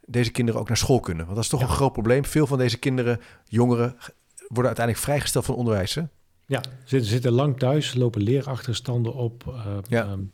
deze 0.06 0.32
kinderen 0.32 0.62
ook 0.62 0.68
naar 0.68 0.78
school 0.78 1.00
kunnen. 1.00 1.24
Want 1.24 1.36
dat 1.36 1.44
is 1.44 1.50
toch 1.50 1.60
ja. 1.60 1.68
een 1.68 1.74
groot 1.74 1.94
probleem. 1.94 2.26
Veel 2.26 2.48
van 2.48 2.58
deze 2.58 2.78
kinderen, 2.78 3.22
jongeren, 3.46 3.98
worden 4.48 4.66
uiteindelijk 4.66 5.06
vrijgesteld 5.06 5.46
van 5.46 5.56
onderwijs. 5.56 5.96
Hè? 5.96 6.04
Ja, 6.46 6.62
zitten, 6.84 7.10
zitten 7.10 7.32
lang 7.32 7.60
thuis, 7.60 7.94
lopen 7.94 8.22
leerachterstanden 8.22 9.14
op. 9.14 9.44
Uh, 9.48 9.78
ja. 9.88 10.12
Um, 10.12 10.32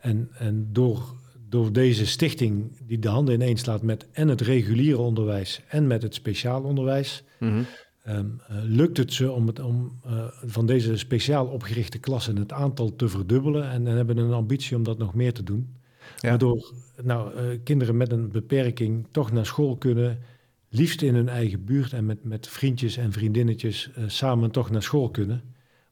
en, 0.00 0.28
en 0.38 0.68
door, 0.72 1.14
door 1.48 1.72
deze 1.72 2.06
stichting 2.06 2.76
die 2.86 2.98
de 2.98 3.08
handen 3.08 3.34
ineens 3.34 3.60
slaat 3.60 3.82
met 3.82 4.06
en 4.12 4.28
het 4.28 4.40
reguliere 4.40 4.98
onderwijs 4.98 5.62
en 5.68 5.86
met 5.86 6.02
het 6.02 6.14
speciaal 6.14 6.62
onderwijs, 6.62 7.24
mm 7.38 7.48
-hmm. 7.48 7.66
um, 8.14 8.40
uh, 8.50 8.56
lukt 8.62 8.96
het 8.96 9.12
ze 9.12 9.32
om, 9.32 9.46
het, 9.46 9.60
om 9.60 10.00
uh, 10.06 10.24
van 10.44 10.66
deze 10.66 10.96
speciaal 10.96 11.46
opgerichte 11.46 11.98
klassen 11.98 12.36
het 12.36 12.52
aantal 12.52 12.96
te 12.96 13.08
verdubbelen 13.08 13.70
en, 13.70 13.86
en 13.86 13.96
hebben 13.96 14.16
een 14.16 14.32
ambitie 14.32 14.76
om 14.76 14.82
dat 14.82 14.98
nog 14.98 15.14
meer 15.14 15.32
te 15.32 15.42
doen. 15.42 15.76
Ja. 16.16 16.28
Waardoor 16.28 16.72
nou, 17.02 17.56
kinderen 17.56 17.96
met 17.96 18.12
een 18.12 18.28
beperking 18.28 19.06
toch 19.10 19.32
naar 19.32 19.46
school 19.46 19.76
kunnen 19.76 20.18
liefst 20.68 21.02
in 21.02 21.14
hun 21.14 21.28
eigen 21.28 21.64
buurt 21.64 21.92
en 21.92 22.06
met, 22.06 22.24
met 22.24 22.48
vriendjes 22.48 22.96
en 22.96 23.12
vriendinnetjes 23.12 23.90
uh, 23.98 24.04
samen 24.06 24.50
toch 24.50 24.70
naar 24.70 24.82
school 24.82 25.10
kunnen. 25.10 25.42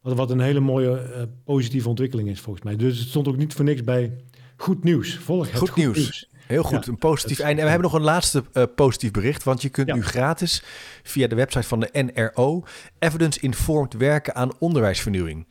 Wat, 0.00 0.16
wat 0.16 0.30
een 0.30 0.40
hele 0.40 0.60
mooie 0.60 1.12
uh, 1.16 1.22
positieve 1.44 1.88
ontwikkeling 1.88 2.28
is 2.28 2.40
volgens 2.40 2.64
mij. 2.64 2.76
Dus 2.76 2.98
het 2.98 3.08
stond 3.08 3.28
ook 3.28 3.36
niet 3.36 3.54
voor 3.54 3.64
niks 3.64 3.82
bij 3.82 4.12
goed 4.56 4.84
nieuws. 4.84 5.16
Volg 5.16 5.46
het 5.46 5.58
goed, 5.58 5.68
goed 5.68 5.78
nieuws. 5.78 5.96
nieuws. 5.96 6.28
Heel 6.46 6.62
goed, 6.62 6.84
ja, 6.84 6.90
een 6.90 6.98
positief 6.98 7.38
einde. 7.38 7.58
En 7.58 7.64
we 7.64 7.70
hebben 7.70 7.90
nog 7.90 7.98
een 7.98 8.06
laatste 8.06 8.44
uh, 8.52 8.62
positief 8.74 9.10
bericht, 9.10 9.42
want 9.42 9.62
je 9.62 9.68
kunt 9.68 9.88
ja. 9.88 9.94
nu 9.94 10.02
gratis 10.02 10.62
via 11.02 11.26
de 11.26 11.34
website 11.34 11.66
van 11.66 11.80
de 11.80 12.10
NRO 12.14 12.62
evidence-informed 12.98 13.92
werken 13.92 14.34
aan 14.34 14.58
onderwijsvernieuwing. 14.58 15.46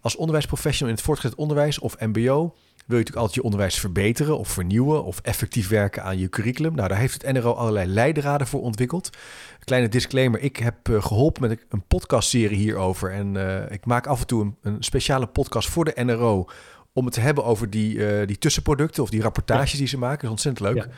Als 0.00 0.16
onderwijsprofessional 0.16 0.88
in 0.88 0.96
het 0.96 1.04
voortgezet 1.04 1.38
onderwijs 1.38 1.78
of 1.78 1.96
MBO 1.98 2.54
wil 2.86 2.98
je 2.98 3.04
natuurlijk 3.04 3.16
altijd 3.16 3.34
je 3.34 3.42
onderwijs 3.42 3.78
verbeteren 3.78 4.38
of 4.38 4.48
vernieuwen 4.48 5.04
of 5.04 5.20
effectief 5.20 5.68
werken 5.68 6.02
aan 6.02 6.18
je 6.18 6.28
curriculum. 6.28 6.74
Nou, 6.74 6.88
daar 6.88 6.98
heeft 6.98 7.22
het 7.22 7.32
NRO 7.32 7.52
allerlei 7.52 7.86
leidraden 7.88 8.46
voor 8.46 8.60
ontwikkeld. 8.62 9.10
Kleine 9.64 9.88
disclaimer, 9.88 10.40
ik 10.40 10.56
heb 10.56 10.88
uh, 10.88 11.02
geholpen 11.02 11.48
met 11.48 11.66
een 11.68 11.82
podcastserie 11.86 12.56
hierover. 12.56 13.12
En 13.12 13.34
uh, 13.34 13.70
ik 13.70 13.86
maak 13.86 14.06
af 14.06 14.20
en 14.20 14.26
toe 14.26 14.42
een, 14.42 14.56
een, 14.62 14.82
speciale 14.82 15.26
podcast 15.26 15.68
voor 15.68 15.84
de 15.84 16.04
NRO 16.04 16.48
om 16.92 17.04
het 17.04 17.14
te 17.14 17.20
hebben 17.20 17.44
over 17.44 17.70
die, 17.70 17.94
uh, 17.94 18.26
die 18.26 18.38
tussenproducten 18.38 19.02
of 19.02 19.10
die 19.10 19.22
rapportages 19.22 19.72
ja. 19.72 19.78
die 19.78 19.86
ze 19.86 19.98
maken. 19.98 20.28
Dat 20.28 20.38
is 20.38 20.44
ontzettend 20.46 20.74
leuk. 20.74 20.84
Ja. 20.84 20.90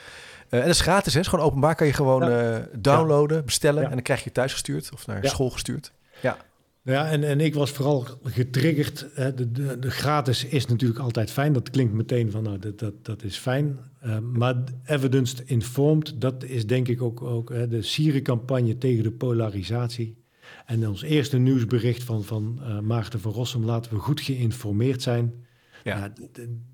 en 0.49 0.61
dat 0.61 0.69
is 0.69 0.81
gratis, 0.81 1.15
hè? 1.15 1.21
is 1.21 1.27
gewoon 1.27 1.45
openbaar. 1.45 1.75
Kan 1.75 1.87
je 1.87 1.93
gewoon 1.93 2.65
downloaden, 2.73 3.45
bestellen 3.45 3.85
en 3.85 3.91
dan 3.91 4.03
krijg 4.03 4.25
je 4.25 4.33
thuis 4.33 4.53
gestuurd 4.53 4.91
of 4.93 5.07
naar 5.07 5.27
school 5.27 5.51
gestuurd. 5.51 5.93
Ja. 6.21 6.37
Ja, 6.85 7.11
en, 7.11 7.25
en 7.25 7.41
ik 7.41 7.55
was 7.55 7.71
vooral 7.71 8.07
getriggerd. 8.23 9.07
Hè, 9.15 9.35
de, 9.35 9.53
de, 9.53 9.79
de, 9.79 9.91
gratis 9.91 10.45
is 10.45 10.67
natuurlijk 10.67 11.01
altijd 11.01 11.31
fijn. 11.31 11.53
Dat 11.53 11.71
klinkt 11.71 11.93
meteen 11.93 12.31
van, 12.31 12.43
nou, 12.43 12.59
dat, 12.59 12.79
dat, 12.79 13.05
dat 13.05 13.23
is 13.23 13.37
fijn. 13.37 13.79
Uh, 14.05 14.19
maar 14.19 14.65
evidence 14.85 15.43
informed, 15.45 16.21
dat 16.21 16.45
is 16.45 16.67
denk 16.67 16.89
ik 16.89 17.03
ook, 17.03 17.23
ook 17.23 17.51
hè, 17.51 17.69
de 17.69 17.83
Siri-campagne 17.83 18.79
tegen 18.79 19.03
de 19.03 19.13
polarisatie. 19.13 20.17
En 20.67 20.89
ons 20.89 21.03
eerste 21.03 21.39
nieuwsbericht 21.39 22.05
van, 22.05 22.25
van 22.25 22.61
uh, 22.61 22.81
Maarten 22.81 23.21
van 23.21 23.33
Rossum, 23.33 23.65
laten 23.65 23.93
we 23.93 23.99
goed 23.99 24.21
geïnformeerd 24.21 25.03
zijn. 25.03 25.33
Ja. 25.85 25.97
ja 25.97 26.13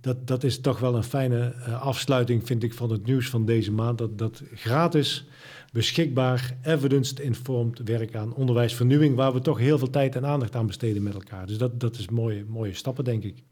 dat, 0.00 0.26
dat 0.26 0.44
is 0.44 0.60
toch 0.60 0.78
wel 0.78 0.94
een 0.96 1.04
fijne 1.04 1.54
uh, 1.58 1.82
afsluiting, 1.82 2.46
vind 2.46 2.62
ik, 2.62 2.74
van 2.74 2.90
het 2.90 3.06
nieuws 3.06 3.28
van 3.28 3.44
deze 3.44 3.72
maand. 3.72 3.98
Dat, 3.98 4.18
dat 4.18 4.42
gratis 4.54 5.28
beschikbaar, 5.72 6.56
evidence-informed 6.62 7.80
werk 7.84 8.14
aan 8.14 8.34
onderwijsvernieuwing, 8.34 9.16
waar 9.16 9.32
we 9.32 9.40
toch 9.40 9.58
heel 9.58 9.78
veel 9.78 9.90
tijd 9.90 10.16
en 10.16 10.26
aandacht 10.26 10.56
aan 10.56 10.66
besteden 10.66 11.02
met 11.02 11.14
elkaar. 11.14 11.46
Dus 11.46 11.58
dat, 11.58 11.80
dat 11.80 11.98
is 11.98 12.08
mooie, 12.08 12.44
mooie 12.48 12.74
stappen, 12.74 13.04
denk 13.04 13.22
ik. 13.24 13.42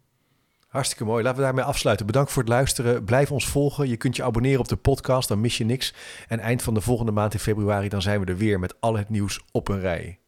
Hartstikke 0.69 1.05
mooi. 1.05 1.23
Laten 1.23 1.39
we 1.39 1.45
daarmee 1.45 1.65
afsluiten. 1.65 2.07
Bedankt 2.07 2.33
voor 2.33 2.43
het 2.43 2.51
luisteren. 2.51 3.05
Blijf 3.05 3.33
ons 3.33 3.47
volgen. 3.49 3.89
Je 3.89 3.97
kunt 3.97 4.17
je 4.17 4.23
abonneren 4.23 4.61
op 4.61 4.69
de 4.69 4.77
podcast, 4.77 5.29
dan 5.29 5.41
mis 5.41 5.59
je 5.59 5.65
niks. 5.65 5.95
En 6.29 6.39
eind 6.39 6.63
van 6.63 6.75
de 6.75 6.81
volgende 6.81 7.13
maand 7.13 7.33
in 7.33 7.41
februari, 7.41 7.89
dan 7.89 8.03
zijn 8.03 8.21
we 8.21 8.27
er 8.27 8.37
weer 8.37 8.59
met 8.59 8.75
al 8.81 8.97
het 8.97 9.09
nieuws 9.09 9.41
op 9.53 9.69
een 9.69 9.81
rij. 9.81 10.19